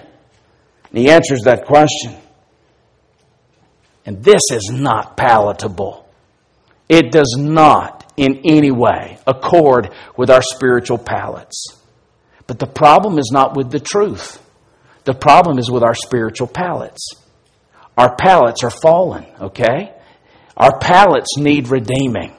And 0.90 0.98
he 0.98 1.10
answers 1.10 1.42
that 1.44 1.66
question. 1.66 2.16
And 4.06 4.24
this 4.24 4.42
is 4.52 4.70
not 4.72 5.16
palatable. 5.16 6.08
It 6.90 7.12
does 7.12 7.36
not 7.38 8.12
in 8.18 8.42
any 8.46 8.72
way 8.72 9.18
accord 9.26 9.92
with 10.18 10.30
our 10.30 10.42
spiritual 10.42 10.98
palates. 10.98 11.66
But 12.46 12.60
the 12.60 12.68
problem 12.68 13.18
is 13.18 13.32
not 13.32 13.56
with 13.56 13.72
the 13.72 13.80
truth. 13.80 14.42
The 15.06 15.14
problem 15.14 15.58
is 15.58 15.72
with 15.72 15.84
our 15.84 15.96
spiritual 15.96 16.48
palates. 16.48 17.16
Our 17.98 18.16
palates 18.16 18.64
are 18.64 18.70
fallen, 18.70 19.26
okay? 19.40 19.94
Our 20.58 20.78
palates 20.80 21.38
need 21.38 21.70
redeeming. 21.70 22.34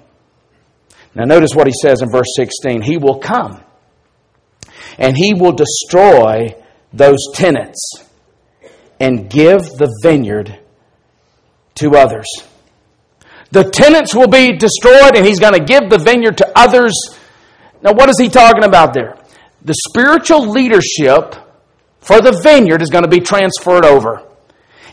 Now, 1.15 1.25
notice 1.25 1.55
what 1.55 1.67
he 1.67 1.73
says 1.81 2.03
in 2.03 2.11
verse 2.11 2.35
16 2.37 2.83
He 2.83 2.97
will 2.97 3.19
come 3.19 3.61
and 4.99 5.17
he 5.17 5.35
will 5.35 5.53
destroy 5.53 6.55
those 6.93 7.19
tenants 7.35 8.05
and 9.01 9.29
give 9.29 9.63
the 9.63 9.93
vineyard 10.03 10.59
to 11.77 11.91
others. 11.97 12.27
The 13.51 13.65
tenants 13.65 14.15
will 14.15 14.29
be 14.29 14.57
destroyed 14.57 15.17
and 15.17 15.25
he's 15.25 15.39
going 15.39 15.55
to 15.55 15.65
give 15.65 15.91
the 15.91 15.99
vineyard 15.99 16.39
to 16.39 16.53
others. 16.57 16.93
Now, 17.83 17.93
what 17.93 18.09
is 18.09 18.17
he 18.19 18.29
talking 18.29 18.65
about 18.65 18.95
there? 18.95 19.17
the 19.65 19.75
spiritual 19.89 20.51
leadership 20.51 21.35
for 22.01 22.21
the 22.21 22.39
vineyard 22.43 22.83
is 22.83 22.91
going 22.91 23.05
to 23.05 23.11
be 23.11 23.21
transferred 23.21 23.85
over. 23.85 24.19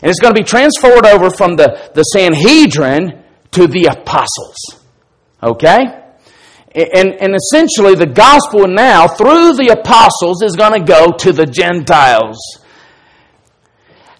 And 0.00 0.10
it's 0.10 0.18
going 0.18 0.34
to 0.34 0.40
be 0.40 0.46
transferred 0.46 1.06
over 1.06 1.30
from 1.30 1.56
the, 1.56 1.90
the 1.94 2.02
Sanhedrin 2.02 3.22
to 3.52 3.66
the 3.66 3.84
apostles. 3.84 4.56
Okay? 5.42 5.98
And, 6.74 7.12
and 7.20 7.36
essentially, 7.36 7.94
the 7.94 8.10
gospel 8.12 8.66
now, 8.66 9.06
through 9.06 9.52
the 9.54 9.76
apostles, 9.78 10.42
is 10.42 10.56
going 10.56 10.72
to 10.72 10.84
go 10.84 11.12
to 11.18 11.32
the 11.32 11.44
Gentiles. 11.44 12.38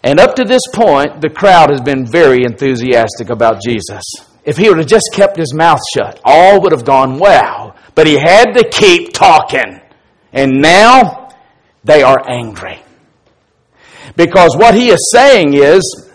And 0.03 0.19
up 0.19 0.35
to 0.37 0.45
this 0.45 0.63
point, 0.73 1.21
the 1.21 1.31
crowd 1.31 1.71
has 1.71 1.81
been 1.81 2.07
very 2.07 2.45
enthusiastic 2.45 3.31
about 3.31 3.63
Jesus. 3.63 4.03
If 4.45 4.57
he 4.57 4.69
would 4.69 4.79
have 4.79 4.89
just 4.89 5.11
kept 5.13 5.37
his 5.37 5.55
mouth 5.55 5.79
shut, 5.95 6.21
all 6.25 6.61
would 6.63 6.73
have 6.73 6.85
gone 6.85 7.19
well. 7.19 7.77
But 7.95 8.09
he 8.09 8.17
had 8.17 8.53
to 8.55 8.69
keep 8.69 9.13
talking. 9.13 9.81
And 10.33 10.61
now 10.61 11.29
they 11.85 12.03
are 12.03 12.29
angry. 12.29 12.83
Because 14.17 14.57
what 14.57 14.75
he 14.75 14.91
is 14.91 15.11
saying 15.13 15.55
is, 15.55 16.11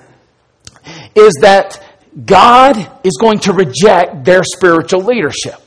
is 1.16 1.34
that 1.42 1.82
God 2.26 2.78
is 3.04 3.18
going 3.20 3.40
to 3.40 3.54
reject 3.54 4.26
their 4.26 4.44
spiritual 4.44 5.02
leadership. 5.02 5.62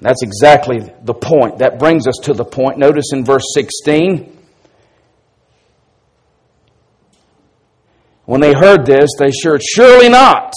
That's 0.00 0.22
exactly 0.22 0.80
the 1.02 1.12
point. 1.12 1.58
That 1.58 1.78
brings 1.78 2.06
us 2.06 2.16
to 2.22 2.32
the 2.32 2.44
point. 2.44 2.78
Notice 2.78 3.12
in 3.12 3.24
verse 3.24 3.44
16. 3.54 4.38
When 8.30 8.40
they 8.40 8.52
heard 8.52 8.86
this, 8.86 9.10
they 9.18 9.32
said, 9.32 9.60
Surely 9.60 10.08
not. 10.08 10.52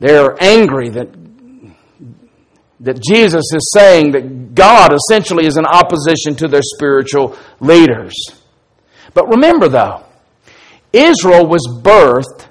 They're 0.00 0.34
angry 0.42 0.88
that 0.88 1.10
that 2.80 3.00
Jesus 3.00 3.44
is 3.54 3.70
saying 3.72 4.10
that 4.10 4.52
God 4.52 4.92
essentially 4.92 5.46
is 5.46 5.56
in 5.56 5.64
opposition 5.64 6.34
to 6.38 6.48
their 6.48 6.60
spiritual 6.60 7.38
leaders. 7.60 8.14
But 9.14 9.28
remember, 9.28 9.68
though, 9.68 10.04
Israel 10.92 11.46
was 11.46 11.62
birthed 11.80 12.48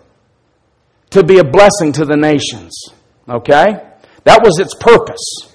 to 1.09 1.25
be 1.25 1.39
a 1.39 1.43
blessing 1.43 1.91
to 1.91 2.05
the 2.05 2.15
nations. 2.15 2.85
Okay? 3.27 3.83
That 4.23 4.41
was 4.45 4.59
its 4.59 4.75
purpose. 4.79 5.53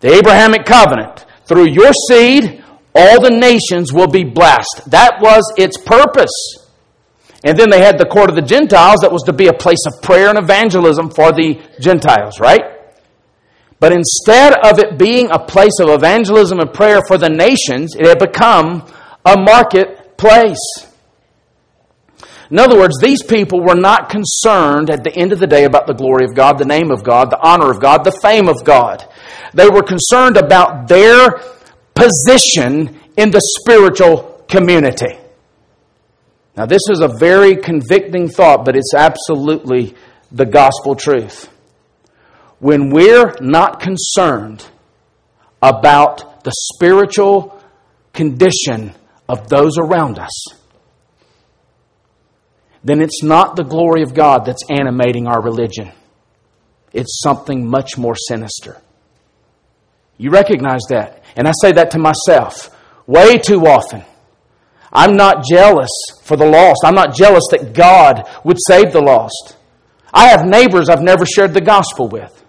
The 0.00 0.12
Abrahamic 0.12 0.66
covenant. 0.66 1.24
Through 1.46 1.70
your 1.70 1.92
seed, 2.10 2.59
all 2.94 3.20
the 3.20 3.30
nations 3.30 3.92
will 3.92 4.08
be 4.08 4.24
blessed. 4.24 4.82
That 4.86 5.20
was 5.20 5.42
its 5.56 5.76
purpose. 5.76 6.30
And 7.44 7.58
then 7.58 7.70
they 7.70 7.80
had 7.80 7.98
the 7.98 8.06
court 8.06 8.28
of 8.28 8.36
the 8.36 8.42
Gentiles 8.42 9.00
that 9.00 9.12
was 9.12 9.22
to 9.22 9.32
be 9.32 9.46
a 9.46 9.52
place 9.52 9.86
of 9.86 10.02
prayer 10.02 10.28
and 10.28 10.38
evangelism 10.38 11.10
for 11.10 11.32
the 11.32 11.60
Gentiles, 11.80 12.38
right? 12.38 12.60
But 13.78 13.92
instead 13.92 14.54
of 14.62 14.78
it 14.78 14.98
being 14.98 15.30
a 15.30 15.38
place 15.38 15.80
of 15.80 15.88
evangelism 15.88 16.60
and 16.60 16.72
prayer 16.72 17.00
for 17.08 17.16
the 17.16 17.30
nations, 17.30 17.96
it 17.96 18.06
had 18.06 18.18
become 18.18 18.86
a 19.24 19.40
marketplace. 19.40 20.58
In 22.50 22.58
other 22.58 22.76
words, 22.76 22.98
these 23.00 23.22
people 23.22 23.60
were 23.60 23.76
not 23.76 24.10
concerned 24.10 24.90
at 24.90 25.04
the 25.04 25.16
end 25.16 25.32
of 25.32 25.38
the 25.38 25.46
day 25.46 25.64
about 25.64 25.86
the 25.86 25.94
glory 25.94 26.24
of 26.24 26.34
God, 26.34 26.58
the 26.58 26.64
name 26.64 26.90
of 26.90 27.04
God, 27.04 27.30
the 27.30 27.40
honor 27.40 27.70
of 27.70 27.80
God, 27.80 28.04
the 28.04 28.12
fame 28.20 28.48
of 28.48 28.64
God. 28.64 29.06
They 29.54 29.68
were 29.68 29.82
concerned 29.82 30.36
about 30.36 30.88
their 30.88 31.40
position 32.00 32.98
in 33.16 33.30
the 33.30 33.40
spiritual 33.58 34.44
community. 34.48 35.18
Now, 36.56 36.66
this 36.66 36.82
is 36.90 37.00
a 37.00 37.08
very 37.08 37.56
convicting 37.56 38.28
thought, 38.28 38.64
but 38.64 38.76
it's 38.76 38.94
absolutely 38.94 39.94
the 40.32 40.46
gospel 40.46 40.94
truth. 40.94 41.48
When 42.58 42.90
we're 42.90 43.34
not 43.40 43.80
concerned 43.80 44.66
about 45.62 46.44
the 46.44 46.52
spiritual 46.74 47.60
condition 48.12 48.92
of 49.28 49.48
those 49.48 49.78
around 49.78 50.18
us, 50.18 50.32
then 52.82 53.00
it's 53.00 53.22
not 53.22 53.56
the 53.56 53.64
glory 53.64 54.02
of 54.02 54.14
God 54.14 54.44
that's 54.44 54.64
animating 54.70 55.26
our 55.26 55.42
religion. 55.42 55.92
It's 56.92 57.20
something 57.22 57.68
much 57.68 57.96
more 57.96 58.14
sinister. 58.16 58.80
You 60.16 60.30
recognize 60.30 60.80
that. 60.88 61.19
And 61.36 61.48
I 61.48 61.52
say 61.60 61.72
that 61.72 61.90
to 61.92 61.98
myself 61.98 62.76
way 63.06 63.38
too 63.38 63.66
often. 63.66 64.04
I'm 64.92 65.16
not 65.16 65.44
jealous 65.44 65.90
for 66.24 66.36
the 66.36 66.46
lost. 66.46 66.80
I'm 66.84 66.94
not 66.94 67.14
jealous 67.14 67.44
that 67.50 67.72
God 67.72 68.28
would 68.44 68.58
save 68.66 68.92
the 68.92 69.00
lost. 69.00 69.56
I 70.12 70.26
have 70.26 70.44
neighbors 70.44 70.88
I've 70.88 71.02
never 71.02 71.24
shared 71.24 71.54
the 71.54 71.60
gospel 71.60 72.08
with. 72.08 72.44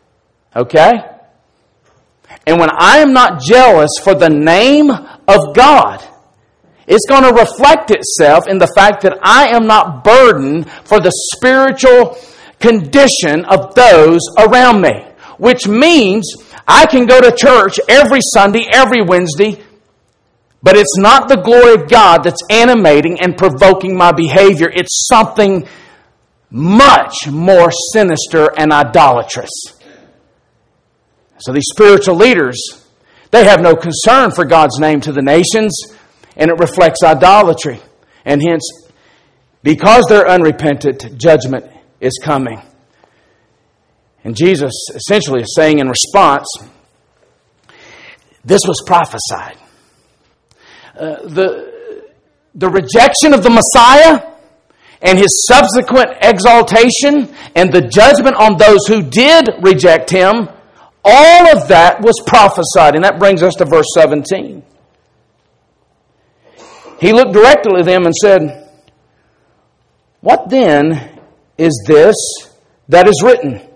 Okay? 0.56 0.91
And 2.48 2.60
when 2.60 2.70
I 2.72 2.98
am 2.98 3.13
not 3.13 3.41
jealous 3.41 3.91
for 4.02 4.15
the 4.15 4.30
name 4.30 4.89
of 4.89 5.56
God, 5.56 6.04
it's 6.88 7.06
going 7.08 7.24
to 7.24 7.39
reflect 7.39 7.91
itself 7.91 8.48
in 8.48 8.58
the 8.58 8.72
fact 8.76 9.04
that 9.04 9.20
I 9.22 9.50
am 9.50 9.67
not 9.67 10.04
burdened 10.04 10.70
for 10.84 11.00
the 11.00 11.12
spiritual 11.36 12.17
condition 12.60 13.46
of 13.46 13.76
those 13.76 14.22
around 14.39 14.82
me. 14.82 15.06
Which 15.42 15.68
means 15.68 16.36
I 16.68 16.86
can 16.86 17.08
go 17.08 17.20
to 17.20 17.36
church 17.36 17.80
every 17.90 18.20
Sunday, 18.22 18.68
every 18.72 19.02
Wednesday, 19.02 19.60
but 20.62 20.78
it's 20.78 21.00
not 21.00 21.30
the 21.30 21.38
glory 21.38 21.74
of 21.74 21.90
God 21.90 22.20
that's 22.24 22.44
animating 22.52 23.20
and 23.20 23.36
provoking 23.36 23.98
my 23.98 24.12
behavior. 24.12 24.70
It's 24.72 25.08
something 25.08 25.68
much 26.52 27.28
more 27.28 27.72
sinister 27.92 28.52
and 28.56 28.72
idolatrous. 28.72 29.50
So 31.40 31.54
these 31.54 31.70
spiritual 31.72 32.18
leaders, 32.18 32.86
they 33.32 33.44
have 33.46 33.62
no 33.62 33.76
concern 33.76 34.30
for 34.30 34.46
God's 34.46 34.78
name 34.78 35.02
to 35.02 35.12
the 35.12 35.24
nations, 35.24 35.72
and 36.38 36.52
it 36.52 36.60
reflects 36.60 37.04
idolatry. 37.04 37.80
And 38.26 38.44
hence, 38.48 38.62
because 39.64 40.06
they're 40.08 40.30
unrepentant, 40.30 41.18
judgment 41.18 41.66
is 42.00 42.20
coming. 42.22 42.62
And 44.24 44.36
Jesus 44.36 44.72
essentially 44.94 45.42
is 45.42 45.56
saying 45.56 45.80
in 45.80 45.88
response, 45.88 46.48
this 48.44 48.62
was 48.68 48.82
prophesied. 48.86 49.58
Uh, 50.96 51.28
the, 51.28 52.06
the 52.56 52.70
rejection 52.70 53.34
of 53.34 53.44
the 53.44 53.50
Messiah 53.50 54.28
and 55.02 55.18
his 55.18 55.46
subsequent 55.48 56.18
exaltation 56.22 57.34
and 57.56 57.72
the 57.72 57.82
judgment 57.82 58.36
on 58.36 58.58
those 58.58 58.86
who 58.88 59.02
did 59.02 59.50
reject 59.62 60.10
him, 60.10 60.50
all 61.04 61.58
of 61.58 61.68
that 61.70 62.02
was 62.02 62.22
prophesied. 62.26 62.96
And 62.96 63.04
that 63.04 63.18
brings 63.18 63.42
us 63.42 63.56
to 63.56 63.66
verse 63.66 63.88
17. 63.96 64.64
He 67.00 67.14
looked 67.14 67.34
directly 67.34 67.80
at 67.80 67.86
them 67.86 68.06
and 68.06 68.14
said, 68.16 68.70
What 70.20 70.50
then 70.50 71.20
is 71.58 71.84
this 71.88 72.16
that 72.90 73.08
is 73.08 73.24
written? 73.24 73.71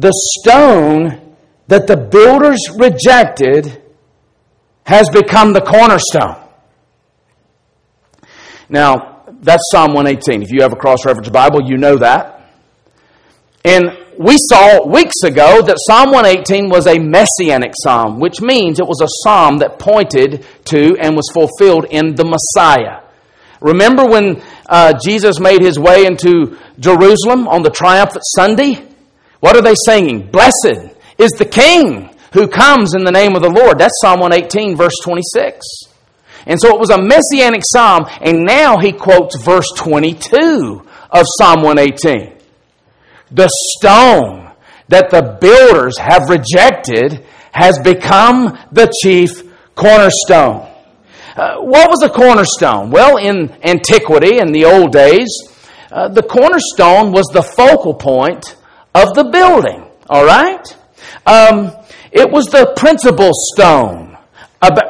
The 0.00 0.12
stone 0.40 1.36
that 1.68 1.86
the 1.86 1.96
builders 1.96 2.58
rejected 2.74 3.82
has 4.84 5.10
become 5.10 5.52
the 5.52 5.60
cornerstone. 5.60 6.36
Now, 8.70 9.24
that's 9.42 9.62
Psalm 9.70 9.92
118. 9.92 10.42
If 10.42 10.52
you 10.52 10.62
have 10.62 10.72
a 10.72 10.76
cross 10.76 11.04
reference 11.04 11.28
Bible, 11.28 11.60
you 11.62 11.76
know 11.76 11.98
that. 11.98 12.50
And 13.62 13.90
we 14.18 14.38
saw 14.38 14.86
weeks 14.86 15.22
ago 15.22 15.60
that 15.60 15.76
Psalm 15.86 16.12
118 16.12 16.70
was 16.70 16.86
a 16.86 16.98
messianic 16.98 17.72
psalm, 17.82 18.20
which 18.20 18.40
means 18.40 18.80
it 18.80 18.86
was 18.86 19.02
a 19.02 19.08
psalm 19.22 19.58
that 19.58 19.78
pointed 19.78 20.46
to 20.64 20.96
and 20.98 21.14
was 21.14 21.28
fulfilled 21.30 21.84
in 21.90 22.14
the 22.14 22.24
Messiah. 22.24 23.02
Remember 23.60 24.06
when 24.06 24.42
uh, 24.66 24.94
Jesus 25.04 25.38
made 25.38 25.60
his 25.60 25.78
way 25.78 26.06
into 26.06 26.56
Jerusalem 26.78 27.46
on 27.48 27.62
the 27.62 27.70
triumphant 27.70 28.22
Sunday? 28.34 28.89
What 29.40 29.56
are 29.56 29.62
they 29.62 29.74
singing? 29.86 30.30
Blessed 30.30 30.94
is 31.18 31.30
the 31.32 31.44
King 31.44 32.14
who 32.32 32.46
comes 32.46 32.94
in 32.94 33.04
the 33.04 33.10
name 33.10 33.34
of 33.34 33.42
the 33.42 33.50
Lord. 33.50 33.78
That's 33.78 33.98
Psalm 34.00 34.20
118, 34.20 34.76
verse 34.76 34.94
26. 35.02 35.66
And 36.46 36.60
so 36.60 36.74
it 36.74 36.80
was 36.80 36.90
a 36.90 37.00
messianic 37.00 37.62
psalm, 37.64 38.06
and 38.20 38.44
now 38.44 38.78
he 38.78 38.92
quotes 38.92 39.42
verse 39.42 39.70
22 39.76 40.86
of 41.10 41.26
Psalm 41.38 41.62
118. 41.62 42.38
The 43.30 43.50
stone 43.76 44.50
that 44.88 45.10
the 45.10 45.38
builders 45.40 45.98
have 45.98 46.28
rejected 46.28 47.24
has 47.52 47.78
become 47.78 48.58
the 48.72 48.92
chief 49.02 49.42
cornerstone. 49.74 50.68
Uh, 51.36 51.56
what 51.58 51.90
was 51.90 52.02
a 52.02 52.08
cornerstone? 52.08 52.90
Well, 52.90 53.16
in 53.16 53.50
antiquity, 53.62 54.38
in 54.38 54.52
the 54.52 54.64
old 54.64 54.92
days, 54.92 55.28
uh, 55.90 56.08
the 56.08 56.22
cornerstone 56.22 57.12
was 57.12 57.26
the 57.32 57.42
focal 57.42 57.94
point 57.94 58.56
of 58.94 59.14
the 59.14 59.24
building, 59.24 59.84
all 60.08 60.24
right? 60.24 60.64
Um, 61.26 61.72
it 62.12 62.30
was 62.30 62.46
the 62.46 62.72
principal 62.76 63.30
stone 63.32 64.16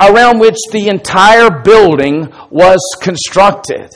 around 0.00 0.38
which 0.38 0.56
the 0.72 0.88
entire 0.88 1.50
building 1.62 2.32
was 2.50 2.80
constructed. 3.00 3.90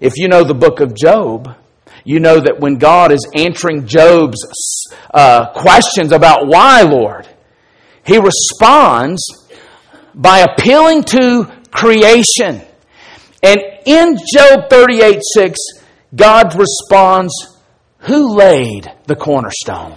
If 0.00 0.14
you 0.16 0.28
know 0.28 0.42
the 0.42 0.54
book 0.54 0.80
of 0.80 0.94
Job, 0.94 1.56
you 2.04 2.20
know 2.20 2.40
that 2.40 2.60
when 2.60 2.76
God 2.76 3.12
is 3.12 3.26
answering 3.34 3.86
Job's 3.86 4.86
uh, 5.12 5.52
questions 5.52 6.12
about 6.12 6.46
why, 6.46 6.82
Lord, 6.82 7.28
he 8.04 8.18
responds 8.18 9.22
by 10.14 10.40
appealing 10.40 11.04
to 11.04 11.50
creation. 11.70 12.62
And 13.42 13.60
in 13.86 14.16
Job 14.32 14.68
38 14.70 15.20
6, 15.34 15.58
God 16.14 16.54
responds, 16.54 17.32
Who 18.06 18.36
laid 18.36 18.90
the 19.06 19.16
cornerstone? 19.16 19.96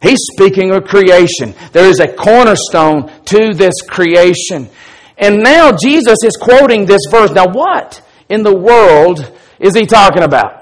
He's 0.00 0.18
speaking 0.32 0.70
of 0.72 0.84
creation. 0.84 1.54
There 1.72 1.88
is 1.88 2.00
a 2.00 2.12
cornerstone 2.12 3.10
to 3.26 3.54
this 3.54 3.74
creation. 3.88 4.68
And 5.16 5.42
now 5.42 5.72
Jesus 5.72 6.18
is 6.22 6.36
quoting 6.36 6.84
this 6.84 7.00
verse. 7.10 7.32
Now, 7.32 7.46
what 7.48 8.00
in 8.28 8.42
the 8.42 8.56
world 8.56 9.32
is 9.58 9.74
he 9.74 9.86
talking 9.86 10.22
about? 10.22 10.58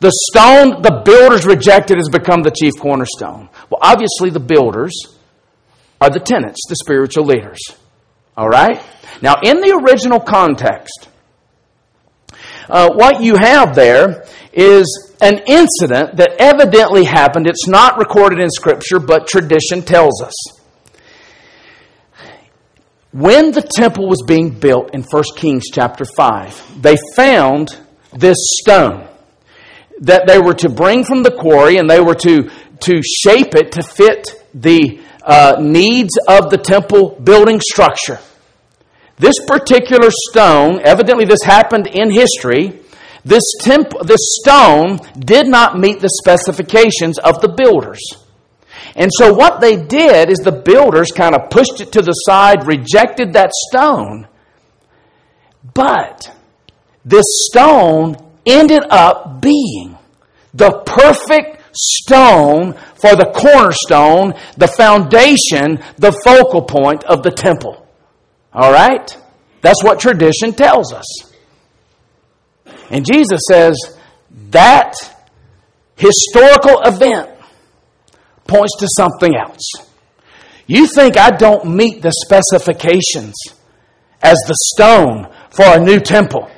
The 0.00 0.12
stone 0.30 0.82
the 0.82 1.02
builders 1.04 1.46
rejected 1.46 1.96
has 1.96 2.10
become 2.10 2.42
the 2.42 2.50
chief 2.50 2.74
cornerstone. 2.78 3.48
Well, 3.70 3.80
obviously, 3.80 4.28
the 4.28 4.40
builders 4.40 4.92
are 6.00 6.10
the 6.10 6.20
tenants, 6.20 6.60
the 6.68 6.76
spiritual 6.76 7.24
leaders. 7.24 7.60
All 8.36 8.48
right? 8.48 8.82
Now, 9.22 9.36
in 9.42 9.60
the 9.60 9.80
original 9.82 10.20
context, 10.20 11.08
uh, 12.68 12.90
what 12.92 13.22
you 13.22 13.36
have 13.36 13.74
there 13.74 14.26
is 14.56 15.12
an 15.20 15.40
incident 15.46 16.16
that 16.16 16.36
evidently 16.38 17.04
happened. 17.04 17.46
It's 17.46 17.66
not 17.66 17.98
recorded 17.98 18.40
in 18.40 18.50
Scripture, 18.50 18.98
but 18.98 19.26
tradition 19.26 19.82
tells 19.82 20.22
us. 20.22 20.34
When 23.12 23.52
the 23.52 23.62
temple 23.62 24.08
was 24.08 24.24
being 24.26 24.50
built 24.50 24.92
in 24.92 25.02
1 25.02 25.24
Kings 25.36 25.66
chapter 25.72 26.04
5, 26.04 26.82
they 26.82 26.96
found 27.14 27.76
this 28.12 28.36
stone 28.60 29.08
that 30.00 30.26
they 30.26 30.40
were 30.40 30.54
to 30.54 30.68
bring 30.68 31.04
from 31.04 31.22
the 31.22 31.30
quarry 31.30 31.76
and 31.76 31.88
they 31.88 32.00
were 32.00 32.16
to, 32.16 32.50
to 32.80 33.02
shape 33.02 33.54
it 33.54 33.72
to 33.72 33.82
fit 33.82 34.34
the 34.52 35.00
uh, 35.22 35.56
needs 35.60 36.18
of 36.28 36.50
the 36.50 36.58
temple 36.58 37.10
building 37.22 37.60
structure. 37.60 38.18
This 39.16 39.36
particular 39.46 40.08
stone, 40.10 40.80
evidently 40.82 41.24
this 41.24 41.42
happened 41.44 41.86
in 41.86 42.10
history, 42.10 42.80
this, 43.24 43.42
temp- 43.60 43.98
this 44.04 44.38
stone 44.40 44.98
did 45.18 45.46
not 45.46 45.78
meet 45.78 46.00
the 46.00 46.08
specifications 46.08 47.18
of 47.18 47.40
the 47.40 47.48
builders. 47.48 48.00
And 48.96 49.10
so 49.12 49.32
what 49.32 49.60
they 49.60 49.76
did 49.76 50.30
is 50.30 50.38
the 50.38 50.52
builders 50.52 51.10
kind 51.10 51.34
of 51.34 51.50
pushed 51.50 51.80
it 51.80 51.92
to 51.92 52.02
the 52.02 52.12
side, 52.12 52.66
rejected 52.66 53.32
that 53.32 53.50
stone. 53.70 54.28
But 55.72 56.30
this 57.04 57.24
stone 57.50 58.16
ended 58.46 58.84
up 58.90 59.40
being 59.40 59.96
the 60.52 60.82
perfect 60.86 61.62
stone 61.74 62.74
for 63.00 63.16
the 63.16 63.32
cornerstone, 63.34 64.34
the 64.56 64.68
foundation, 64.68 65.82
the 65.96 66.12
focal 66.24 66.62
point 66.62 67.04
of 67.04 67.22
the 67.22 67.30
temple. 67.30 67.86
All 68.52 68.72
right? 68.72 69.16
That's 69.62 69.82
what 69.82 69.98
tradition 69.98 70.52
tells 70.52 70.92
us. 70.92 71.33
And 72.90 73.04
Jesus 73.04 73.40
says 73.48 73.76
that 74.50 74.94
historical 75.96 76.80
event 76.84 77.30
points 78.46 78.76
to 78.78 78.88
something 78.96 79.34
else. 79.34 79.70
You 80.66 80.86
think 80.86 81.16
I 81.16 81.30
don't 81.30 81.76
meet 81.76 82.02
the 82.02 82.12
specifications 82.24 83.34
as 84.22 84.36
the 84.46 84.56
stone 84.74 85.28
for 85.50 85.64
a 85.66 85.80
new 85.80 86.00
temple, 86.00 86.50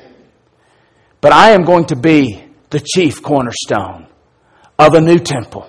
but 1.21 1.33
I 1.33 1.51
am 1.51 1.65
going 1.65 1.87
to 1.87 1.97
be 1.97 2.45
the 2.71 2.81
chief 2.81 3.23
cornerstone 3.23 4.07
of 4.79 4.95
a 4.95 5.01
new 5.01 5.19
temple. 5.19 5.69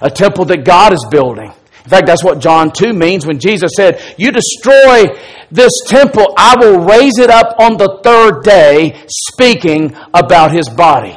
A 0.00 0.10
temple 0.10 0.44
that 0.46 0.64
God 0.64 0.92
is 0.92 1.04
building. 1.10 1.52
In 1.86 1.90
fact, 1.90 2.08
that's 2.08 2.24
what 2.24 2.40
John 2.40 2.72
2 2.72 2.92
means 2.92 3.28
when 3.28 3.38
Jesus 3.38 3.70
said, 3.76 4.02
You 4.18 4.32
destroy 4.32 5.04
this 5.52 5.70
temple, 5.86 6.34
I 6.36 6.56
will 6.58 6.80
raise 6.80 7.16
it 7.18 7.30
up 7.30 7.60
on 7.60 7.76
the 7.76 8.00
third 8.02 8.42
day, 8.42 9.04
speaking 9.08 9.96
about 10.12 10.50
his 10.50 10.68
body. 10.68 11.16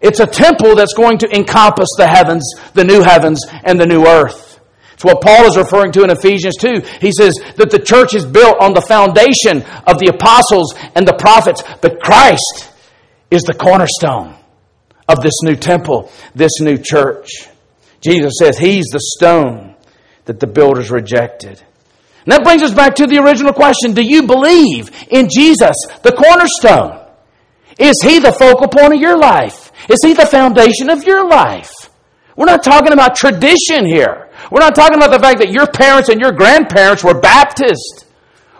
It's 0.00 0.20
a 0.20 0.26
temple 0.26 0.74
that's 0.74 0.94
going 0.94 1.18
to 1.18 1.36
encompass 1.36 1.90
the 1.98 2.06
heavens, 2.06 2.50
the 2.72 2.84
new 2.84 3.02
heavens, 3.02 3.44
and 3.64 3.78
the 3.78 3.84
new 3.84 4.06
earth. 4.06 4.58
It's 4.94 5.04
what 5.04 5.20
Paul 5.20 5.44
is 5.48 5.58
referring 5.58 5.92
to 5.92 6.02
in 6.02 6.08
Ephesians 6.08 6.56
2. 6.56 6.80
He 7.02 7.12
says 7.12 7.34
that 7.56 7.70
the 7.70 7.78
church 7.78 8.14
is 8.14 8.24
built 8.24 8.56
on 8.58 8.72
the 8.72 8.80
foundation 8.80 9.62
of 9.86 9.98
the 9.98 10.14
apostles 10.14 10.74
and 10.94 11.06
the 11.06 11.16
prophets, 11.18 11.62
but 11.82 12.00
Christ 12.00 12.70
is 13.30 13.42
the 13.42 13.52
cornerstone 13.52 14.34
of 15.06 15.20
this 15.20 15.42
new 15.42 15.56
temple, 15.56 16.10
this 16.34 16.52
new 16.60 16.78
church. 16.78 17.48
Jesus 18.04 18.34
says 18.38 18.58
he's 18.58 18.86
the 18.86 19.00
stone 19.16 19.74
that 20.26 20.40
the 20.40 20.46
builders 20.46 20.90
rejected. 20.90 21.62
And 22.24 22.32
that 22.32 22.44
brings 22.44 22.62
us 22.62 22.72
back 22.72 22.94
to 22.96 23.06
the 23.06 23.18
original 23.18 23.52
question 23.52 23.94
Do 23.94 24.02
you 24.02 24.24
believe 24.24 24.90
in 25.10 25.28
Jesus, 25.28 25.76
the 26.02 26.12
cornerstone? 26.12 27.00
Is 27.78 28.00
he 28.02 28.20
the 28.20 28.32
focal 28.32 28.68
point 28.68 28.94
of 28.94 29.00
your 29.00 29.18
life? 29.18 29.64
Is 29.88 29.98
He 30.02 30.14
the 30.14 30.26
foundation 30.26 30.90
of 30.90 31.04
your 31.04 31.28
life? 31.28 31.72
We're 32.36 32.46
not 32.46 32.62
talking 32.62 32.92
about 32.92 33.14
tradition 33.16 33.86
here. 33.86 34.30
We're 34.50 34.60
not 34.60 34.74
talking 34.74 34.96
about 34.96 35.12
the 35.12 35.20
fact 35.20 35.38
that 35.38 35.50
your 35.50 35.66
parents 35.66 36.08
and 36.08 36.20
your 36.20 36.32
grandparents 36.32 37.04
were 37.04 37.20
Baptist. 37.20 38.06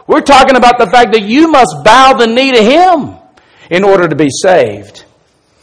We're 0.06 0.20
talking 0.20 0.56
about 0.56 0.78
the 0.78 0.86
fact 0.86 1.12
that 1.12 1.22
you 1.22 1.48
must 1.48 1.76
bow 1.84 2.14
the 2.14 2.26
knee 2.26 2.52
to 2.52 2.62
Him 2.62 3.16
in 3.70 3.84
order 3.84 4.06
to 4.06 4.14
be 4.14 4.28
saved. 4.30 5.04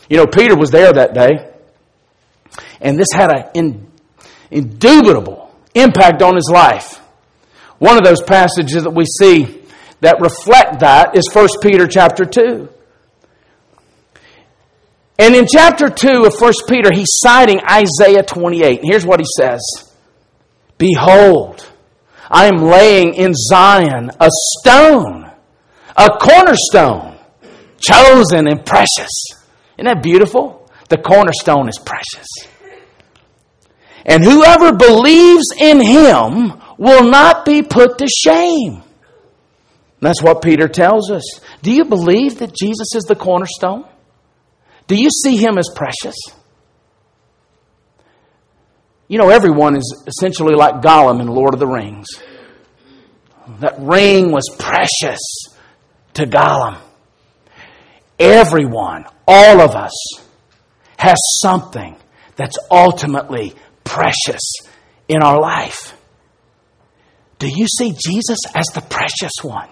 You 0.10 0.18
know, 0.18 0.28
Peter 0.28 0.58
was 0.58 0.72
there 0.72 0.92
that 0.92 1.14
day, 1.14 1.51
and 2.82 2.98
this 2.98 3.08
had 3.14 3.32
an 3.56 3.88
indubitable 4.50 5.54
impact 5.74 6.22
on 6.22 6.36
his 6.36 6.50
life. 6.52 6.98
One 7.80 7.98
of 7.98 8.04
those 8.04 8.22
passages 8.22 8.84
that 8.84 8.94
we 8.94 9.06
see 9.06 9.62
that 10.02 10.20
reflect 10.20 10.82
that 10.82 11.16
is 11.16 11.30
1 11.32 11.48
Peter 11.62 11.88
chapter 11.88 12.26
2. 12.26 12.70
And 15.20 15.36
in 15.36 15.46
chapter 15.46 15.90
2 15.90 16.26
of 16.26 16.34
1 16.40 16.54
Peter, 16.68 16.90
he's 16.94 17.10
citing 17.10 17.60
Isaiah 17.70 18.24
28. 18.24 18.80
And 18.80 18.90
here's 18.90 19.06
what 19.06 19.20
he 19.20 19.26
says 19.38 19.62
Behold, 20.78 21.68
I 22.30 22.48
am 22.48 22.58
laying 22.58 23.14
in 23.14 23.34
Zion 23.36 24.10
a 24.20 24.30
stone, 24.30 25.30
a 25.96 26.10
cornerstone, 26.20 27.18
chosen 27.80 28.48
and 28.48 28.66
precious. 28.66 29.12
Isn't 29.78 29.86
that 29.86 30.02
beautiful? 30.02 30.70
The 30.90 30.98
cornerstone 30.98 31.70
is 31.70 31.78
precious. 31.78 32.28
And 34.06 34.24
whoever 34.24 34.74
believes 34.74 35.46
in 35.60 35.80
him 35.80 36.54
will 36.78 37.10
not 37.10 37.46
be 37.46 37.62
put 37.62 37.98
to 38.00 38.08
shame. 38.08 38.82
That's 40.00 40.22
what 40.22 40.42
Peter 40.42 40.68
tells 40.68 41.12
us. 41.12 41.40
Do 41.62 41.72
you 41.72 41.86
believe 41.86 42.40
that 42.40 42.56
Jesus 42.56 42.96
is 42.96 43.04
the 43.04 43.16
cornerstone? 43.16 43.86
Do 44.88 44.96
you 44.96 45.10
see 45.10 45.38
him 45.38 45.58
as 45.58 45.70
precious? 45.76 46.16
You 49.08 49.20
know, 49.20 49.30
everyone 49.30 49.76
is 49.76 50.04
essentially 50.08 50.56
like 50.56 50.82
Gollum 50.82 51.22
in 51.22 51.28
Lord 51.28 51.54
of 51.54 51.60
the 51.60 51.68
Rings. 51.68 52.08
That 53.60 53.76
ring 53.78 54.32
was 54.32 54.44
precious 54.58 55.20
to 56.16 56.26
Gollum. 56.26 56.78
Everyone, 58.18 59.06
all 59.28 59.62
of 59.62 59.76
us, 59.76 59.94
has 60.98 61.18
something 61.42 61.96
that's 62.36 62.58
ultimately 62.72 63.54
precious 63.84 64.42
in 65.08 65.22
our 65.24 65.40
life. 65.40 65.96
Do 67.40 67.48
you 67.48 67.68
see 67.68 67.92
Jesus 67.92 68.40
as 68.54 68.66
the 68.74 68.82
precious 68.82 69.34
one? 69.42 69.70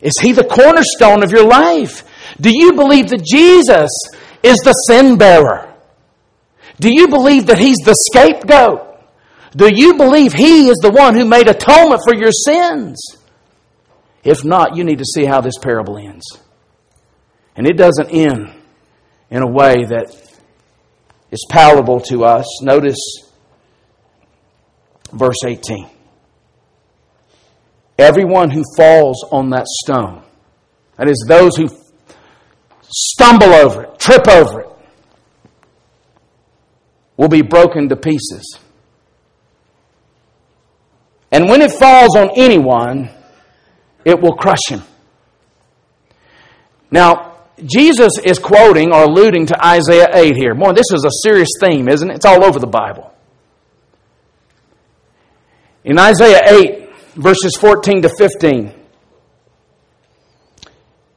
Is 0.00 0.18
he 0.20 0.32
the 0.32 0.44
cornerstone 0.44 1.22
of 1.22 1.30
your 1.30 1.46
life? 1.46 2.04
Do 2.40 2.50
you 2.50 2.72
believe 2.72 3.08
that 3.08 3.24
Jesus 3.24 3.90
is 4.42 4.56
the 4.58 4.72
sin 4.88 5.16
bearer? 5.16 5.74
Do 6.80 6.92
you 6.92 7.08
believe 7.08 7.46
that 7.46 7.58
He's 7.58 7.78
the 7.84 7.94
scapegoat? 8.10 8.98
Do 9.56 9.70
you 9.72 9.94
believe 9.94 10.32
He 10.32 10.68
is 10.68 10.78
the 10.82 10.90
one 10.90 11.14
who 11.14 11.24
made 11.24 11.48
atonement 11.48 12.02
for 12.04 12.14
your 12.14 12.32
sins? 12.32 12.98
If 14.24 14.44
not, 14.44 14.76
you 14.76 14.84
need 14.84 14.98
to 14.98 15.04
see 15.04 15.24
how 15.24 15.40
this 15.40 15.58
parable 15.58 15.98
ends. 15.98 16.24
And 17.56 17.66
it 17.66 17.76
doesn't 17.76 18.10
end 18.10 18.52
in 19.30 19.42
a 19.42 19.50
way 19.50 19.84
that 19.84 20.12
is 21.34 21.44
palatable 21.50 21.98
to 21.98 22.24
us. 22.24 22.46
Notice 22.62 22.96
verse 25.12 25.44
18. 25.44 25.90
Everyone 27.98 28.50
who 28.50 28.62
falls 28.76 29.24
on 29.32 29.50
that 29.50 29.66
stone, 29.66 30.22
that 30.96 31.08
is, 31.08 31.24
those 31.28 31.56
who 31.56 31.68
stumble 32.88 33.52
over 33.52 33.82
it, 33.82 33.98
trip 33.98 34.28
over 34.28 34.60
it, 34.60 34.68
will 37.16 37.28
be 37.28 37.42
broken 37.42 37.88
to 37.88 37.96
pieces. 37.96 38.58
And 41.32 41.48
when 41.48 41.62
it 41.62 41.72
falls 41.72 42.16
on 42.16 42.30
anyone, 42.36 43.10
it 44.04 44.20
will 44.20 44.36
crush 44.36 44.68
him. 44.68 44.82
Now, 46.92 47.33
Jesus 47.62 48.12
is 48.24 48.38
quoting 48.38 48.92
or 48.92 49.04
alluding 49.04 49.46
to 49.46 49.64
Isaiah 49.64 50.08
8 50.12 50.36
here. 50.36 50.54
Boy, 50.54 50.72
this 50.72 50.86
is 50.92 51.04
a 51.04 51.10
serious 51.22 51.50
theme, 51.60 51.88
isn't 51.88 52.10
it? 52.10 52.16
It's 52.16 52.24
all 52.24 52.44
over 52.44 52.58
the 52.58 52.66
Bible. 52.66 53.12
In 55.84 55.98
Isaiah 55.98 56.40
8, 56.46 56.88
verses 57.14 57.56
14 57.60 58.02
to 58.02 58.08
15, 58.08 58.72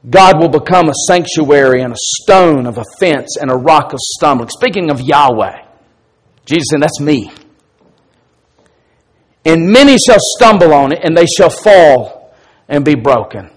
God 0.08 0.40
will 0.40 0.48
become 0.48 0.88
a 0.88 0.94
sanctuary 1.06 1.82
and 1.82 1.92
a 1.92 1.96
stone 1.96 2.66
of 2.66 2.78
offense 2.78 3.36
and 3.40 3.50
a 3.50 3.56
rock 3.56 3.92
of 3.92 3.98
stumbling. 3.98 4.48
Speaking 4.50 4.90
of 4.90 5.00
Yahweh, 5.00 5.64
Jesus 6.44 6.64
said, 6.70 6.82
That's 6.82 7.00
me. 7.00 7.32
And 9.44 9.66
many 9.70 9.96
shall 9.98 10.18
stumble 10.20 10.72
on 10.72 10.92
it, 10.92 11.00
and 11.02 11.16
they 11.16 11.26
shall 11.26 11.50
fall 11.50 12.34
and 12.68 12.84
be 12.84 12.94
broken. 12.94 13.50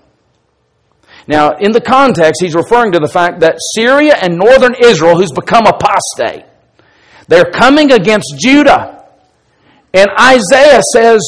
Now, 1.32 1.55
in 1.57 1.71
the 1.71 1.79
context, 1.79 2.41
he's 2.41 2.55
referring 2.55 2.91
to 2.91 2.99
the 2.99 3.07
fact 3.07 3.39
that 3.39 3.55
Syria 3.73 4.17
and 4.21 4.38
northern 4.38 4.75
Israel, 4.84 5.15
who's 5.15 5.32
become 5.32 5.63
apostate, 5.65 6.43
they're 7.29 7.49
coming 7.49 7.93
against 7.93 8.36
Judah. 8.38 9.07
And 9.93 10.09
Isaiah 10.19 10.82
says, 10.93 11.21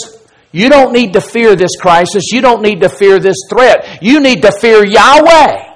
you 0.51 0.67
don't 0.67 0.91
need 0.91 1.13
to 1.13 1.21
fear 1.21 1.55
this 1.55 1.77
crisis. 1.79 2.33
You 2.33 2.41
don't 2.41 2.61
need 2.61 2.81
to 2.81 2.89
fear 2.89 3.17
this 3.17 3.37
threat. 3.49 4.03
You 4.03 4.19
need 4.19 4.41
to 4.41 4.51
fear 4.51 4.85
Yahweh. 4.85 5.71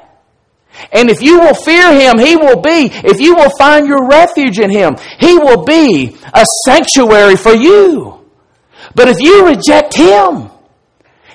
And 0.91 1.09
if 1.09 1.21
you 1.21 1.39
will 1.39 1.55
fear 1.55 1.93
Him, 1.93 2.19
He 2.19 2.35
will 2.35 2.61
be, 2.61 2.91
if 2.91 3.21
you 3.21 3.33
will 3.33 3.51
find 3.57 3.87
your 3.87 4.09
refuge 4.09 4.59
in 4.59 4.69
Him, 4.69 4.97
He 5.21 5.37
will 5.37 5.63
be 5.63 6.17
a 6.33 6.45
sanctuary 6.65 7.37
for 7.37 7.53
you. 7.53 8.25
But 8.93 9.07
if 9.07 9.21
you 9.21 9.47
reject 9.47 9.95
Him, 9.95 10.49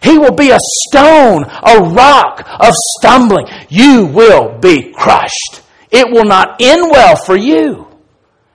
He 0.03 0.19
will 0.19 0.35
be 0.35 0.51
a 0.51 0.59
stone, 0.89 1.45
a 1.45 1.81
rock 1.81 2.47
of 2.61 2.75
stumbling. 2.99 3.47
You 3.69 4.07
will 4.07 4.59
be 4.59 4.93
crushed. 4.93 5.63
It 5.91 6.11
will 6.11 6.25
not 6.25 6.61
end 6.61 6.91
well 6.91 7.17
for 7.17 7.37
you. 7.37 7.87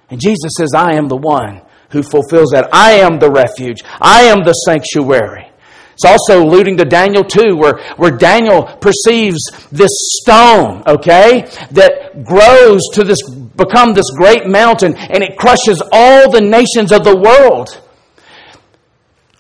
And 0.10 0.20
Jesus 0.20 0.52
says, 0.58 0.74
I 0.76 0.96
am 0.96 1.08
the 1.08 1.18
one 1.18 1.62
who 1.90 2.04
fulfills 2.04 2.52
that. 2.52 2.70
I 2.74 2.94
am 2.94 3.20
the 3.20 3.32
refuge. 3.32 3.84
I 4.02 4.24
am 4.24 4.44
the 4.44 4.54
sanctuary. 4.54 5.50
It's 5.94 6.06
also 6.06 6.44
alluding 6.44 6.78
to 6.78 6.86
Daniel 6.86 7.24
2, 7.24 7.56
where, 7.56 7.80
where 7.96 8.12
Daniel 8.12 8.64
perceives 8.64 9.42
this 9.72 9.90
stone, 10.22 10.84
okay, 10.86 11.50
that 11.72 12.24
grows 12.24 12.82
to 12.94 13.04
this 13.04 13.18
become 13.58 13.94
this 13.94 14.10
great 14.16 14.46
mountain 14.46 14.96
and 14.96 15.24
it 15.24 15.38
crushes 15.38 15.82
all 15.92 16.30
the 16.30 16.40
nations 16.40 16.92
of 16.92 17.04
the 17.04 17.18
world. 17.18 17.82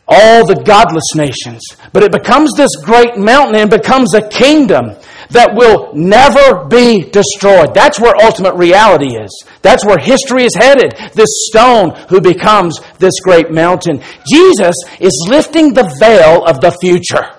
All 0.07 0.45
the 0.45 0.61
godless 0.63 1.15
nations. 1.15 1.61
But 1.91 2.03
it 2.03 2.11
becomes 2.11 2.53
this 2.55 2.75
great 2.77 3.17
mountain 3.17 3.55
and 3.55 3.69
becomes 3.69 4.13
a 4.13 4.27
kingdom 4.27 4.95
that 5.31 5.55
will 5.55 5.93
never 5.93 6.65
be 6.65 7.03
destroyed. 7.03 7.73
That's 7.73 7.99
where 7.99 8.13
ultimate 8.21 8.55
reality 8.55 9.17
is. 9.17 9.31
That's 9.61 9.85
where 9.85 9.97
history 9.97 10.43
is 10.43 10.55
headed. 10.55 10.93
This 11.13 11.47
stone 11.49 11.91
who 12.09 12.21
becomes 12.21 12.79
this 12.99 13.19
great 13.19 13.51
mountain. 13.51 14.01
Jesus 14.31 14.75
is 14.99 15.27
lifting 15.27 15.73
the 15.73 15.93
veil 15.99 16.45
of 16.45 16.61
the 16.61 16.71
future. 16.79 17.33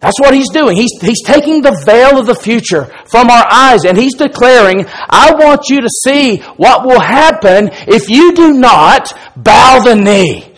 That's 0.00 0.18
what 0.18 0.32
he's 0.32 0.48
doing. 0.48 0.76
He's, 0.76 0.98
he's 1.00 1.22
taking 1.22 1.60
the 1.60 1.82
veil 1.84 2.18
of 2.18 2.26
the 2.26 2.34
future 2.34 2.86
from 3.06 3.28
our 3.28 3.46
eyes 3.50 3.84
and 3.84 3.98
he's 3.98 4.14
declaring, 4.14 4.86
I 4.88 5.34
want 5.34 5.68
you 5.68 5.80
to 5.82 5.88
see 6.04 6.38
what 6.56 6.86
will 6.86 7.00
happen 7.00 7.68
if 7.86 8.08
you 8.08 8.32
do 8.32 8.54
not 8.54 9.12
bow 9.36 9.80
the 9.80 9.94
knee 9.94 10.49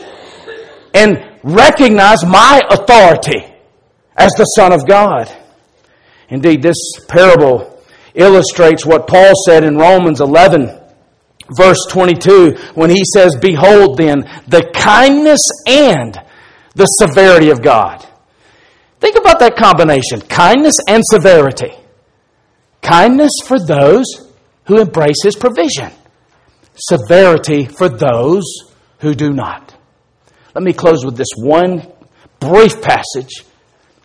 and 0.95 1.40
recognize 1.43 2.24
my 2.24 2.61
authority 2.70 3.45
as 4.16 4.32
the 4.32 4.45
Son 4.45 4.72
of 4.72 4.86
God. 4.86 5.30
Indeed, 6.28 6.62
this 6.62 6.78
parable 7.09 7.82
illustrates 8.14 8.86
what 8.86 9.07
Paul 9.07 9.32
said 9.47 9.64
in 9.64 9.76
Romans 9.76 10.20
11, 10.20 10.68
verse 11.57 11.86
22, 11.90 12.57
when 12.74 12.90
he 12.90 13.03
says, 13.14 13.36
Behold 13.40 13.99
then 13.99 14.20
the 14.47 14.70
kindness 14.74 15.40
and 15.66 16.18
the 16.74 16.86
severity 16.86 17.51
of 17.51 17.62
God. 17.62 18.07
Think 19.01 19.16
about 19.16 19.40
that 19.40 19.57
combination 19.57 20.20
kindness 20.20 20.78
and 20.88 21.03
severity. 21.05 21.72
Kindness 22.82 23.32
for 23.45 23.59
those 23.59 24.07
who 24.66 24.80
embrace 24.80 25.22
His 25.22 25.36
provision, 25.36 25.90
severity 26.74 27.64
for 27.64 27.88
those 27.88 28.45
who 29.01 29.14
do 29.14 29.30
not. 29.32 29.74
Let 30.55 30.62
me 30.64 30.72
close 30.72 31.05
with 31.05 31.16
this 31.16 31.28
one 31.36 31.86
brief 32.38 32.82
passage 32.82 33.44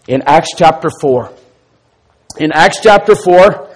in 0.08 0.22
Acts 0.26 0.52
chapter 0.56 0.90
4. 1.02 1.34
In 2.40 2.52
Acts 2.54 2.80
chapter 2.82 3.16
4, 3.16 3.70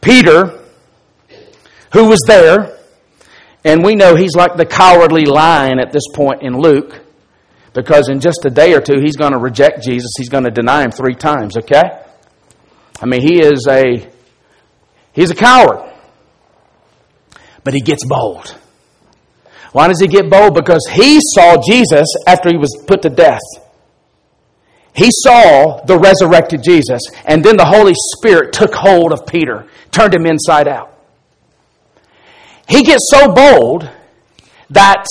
Peter, 0.00 0.58
who 1.92 2.08
was 2.08 2.18
there, 2.26 2.78
and 3.64 3.84
we 3.84 3.94
know 3.94 4.16
he's 4.16 4.34
like 4.34 4.56
the 4.56 4.66
cowardly 4.66 5.24
lion 5.24 5.78
at 5.78 5.92
this 5.92 6.04
point 6.14 6.42
in 6.42 6.58
Luke 6.58 7.00
because 7.74 8.08
in 8.08 8.18
just 8.18 8.44
a 8.44 8.50
day 8.50 8.74
or 8.74 8.80
two, 8.80 8.98
he's 9.00 9.16
going 9.16 9.32
to 9.32 9.38
reject 9.38 9.84
Jesus. 9.84 10.10
He's 10.16 10.28
going 10.28 10.44
to 10.44 10.50
deny 10.50 10.82
him 10.82 10.90
three 10.90 11.14
times, 11.14 11.56
okay? 11.56 12.02
I 13.00 13.06
mean, 13.06 13.20
he 13.20 13.40
is 13.40 13.66
a, 13.68 14.08
he's 15.12 15.30
a 15.30 15.34
coward. 15.34 15.84
But 17.62 17.74
he 17.74 17.80
gets 17.80 18.04
bold. 18.04 18.56
Why 19.72 19.88
does 19.88 20.00
he 20.00 20.08
get 20.08 20.30
bold? 20.30 20.54
Because 20.54 20.86
he 20.90 21.18
saw 21.34 21.56
Jesus 21.60 22.06
after 22.26 22.48
he 22.50 22.56
was 22.56 22.84
put 22.86 23.02
to 23.02 23.10
death. 23.10 23.40
He 24.94 25.10
saw 25.10 25.84
the 25.84 25.98
resurrected 25.98 26.62
Jesus, 26.62 27.02
and 27.24 27.44
then 27.44 27.56
the 27.56 27.64
Holy 27.64 27.92
Spirit 28.16 28.52
took 28.52 28.74
hold 28.74 29.12
of 29.12 29.26
Peter, 29.26 29.66
turned 29.92 30.14
him 30.14 30.26
inside 30.26 30.66
out. 30.66 30.94
He 32.68 32.82
gets 32.82 33.08
so 33.10 33.32
bold 33.32 33.88
that 34.70 35.06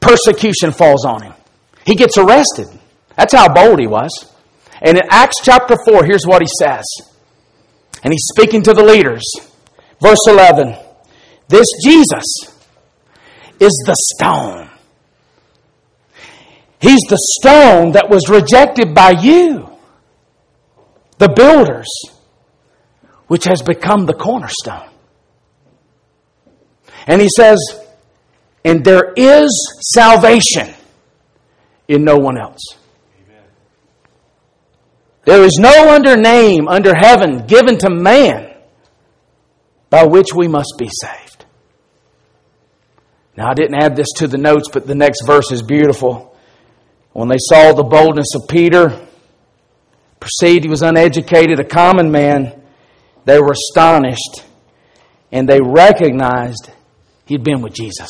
persecution 0.00 0.72
falls 0.72 1.04
on 1.04 1.22
him. 1.22 1.34
He 1.84 1.94
gets 1.94 2.18
arrested. 2.18 2.66
That's 3.16 3.34
how 3.34 3.52
bold 3.52 3.80
he 3.80 3.86
was. 3.86 4.10
And 4.82 4.98
in 4.98 5.04
Acts 5.10 5.36
chapter 5.42 5.76
4, 5.86 6.04
here's 6.04 6.26
what 6.26 6.42
he 6.42 6.48
says. 6.60 6.84
And 8.02 8.12
he's 8.12 8.26
speaking 8.36 8.62
to 8.62 8.74
the 8.74 8.84
leaders. 8.84 9.24
Verse 10.00 10.18
11 10.28 10.76
This 11.48 11.66
Jesus 11.82 12.24
is 13.60 13.84
the 13.86 13.94
stone. 14.14 14.70
He's 16.78 17.00
the 17.08 17.18
stone 17.40 17.92
that 17.92 18.10
was 18.10 18.28
rejected 18.28 18.94
by 18.94 19.10
you, 19.10 19.68
the 21.18 21.28
builders, 21.28 21.88
which 23.26 23.44
has 23.44 23.62
become 23.62 24.06
the 24.06 24.14
cornerstone. 24.14 24.88
And 27.06 27.20
he 27.20 27.28
says, 27.34 27.58
and 28.64 28.84
there 28.84 29.12
is 29.16 29.48
salvation 29.94 30.74
in 31.88 32.04
no 32.04 32.16
one 32.18 32.38
else. 32.38 32.60
There 35.24 35.42
is 35.42 35.58
no 35.58 35.92
under 35.92 36.16
name 36.16 36.68
under 36.68 36.92
heaven 36.96 37.46
given 37.46 37.78
to 37.78 37.90
man 37.90 38.54
by 39.90 40.04
which 40.04 40.28
we 40.34 40.46
must 40.46 40.74
be 40.78 40.88
saved. 40.88 41.25
Now, 43.36 43.50
I 43.50 43.54
didn't 43.54 43.82
add 43.82 43.96
this 43.96 44.08
to 44.16 44.28
the 44.28 44.38
notes, 44.38 44.68
but 44.72 44.86
the 44.86 44.94
next 44.94 45.26
verse 45.26 45.52
is 45.52 45.62
beautiful. 45.62 46.36
When 47.12 47.28
they 47.28 47.38
saw 47.38 47.72
the 47.72 47.84
boldness 47.84 48.34
of 48.34 48.48
Peter, 48.48 49.06
perceived 50.20 50.64
he 50.64 50.70
was 50.70 50.82
uneducated, 50.82 51.60
a 51.60 51.64
common 51.64 52.10
man, 52.10 52.62
they 53.24 53.38
were 53.38 53.52
astonished 53.52 54.44
and 55.32 55.48
they 55.48 55.60
recognized 55.60 56.70
he'd 57.26 57.44
been 57.44 57.60
with 57.60 57.74
Jesus. 57.74 58.08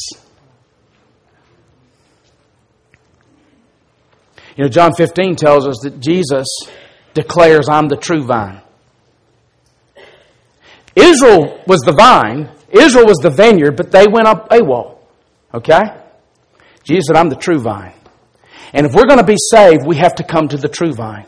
You 4.56 4.64
know, 4.64 4.68
John 4.68 4.94
15 4.94 5.36
tells 5.36 5.66
us 5.66 5.80
that 5.82 6.00
Jesus 6.00 6.46
declares, 7.14 7.68
I'm 7.68 7.88
the 7.88 7.96
true 7.96 8.24
vine. 8.24 8.60
Israel 10.94 11.62
was 11.66 11.80
the 11.80 11.92
vine, 11.92 12.50
Israel 12.70 13.06
was 13.06 13.18
the 13.18 13.30
vineyard, 13.30 13.76
but 13.76 13.90
they 13.90 14.06
went 14.06 14.26
up 14.26 14.48
AWOL. 14.50 14.95
Okay? 15.54 15.82
Jesus 16.84 17.04
said, 17.08 17.16
I'm 17.16 17.28
the 17.28 17.36
true 17.36 17.58
vine. 17.58 17.94
And 18.72 18.86
if 18.86 18.94
we're 18.94 19.06
going 19.06 19.18
to 19.18 19.24
be 19.24 19.36
saved, 19.50 19.86
we 19.86 19.96
have 19.96 20.14
to 20.16 20.24
come 20.24 20.48
to 20.48 20.56
the 20.56 20.68
true 20.68 20.92
vine. 20.92 21.26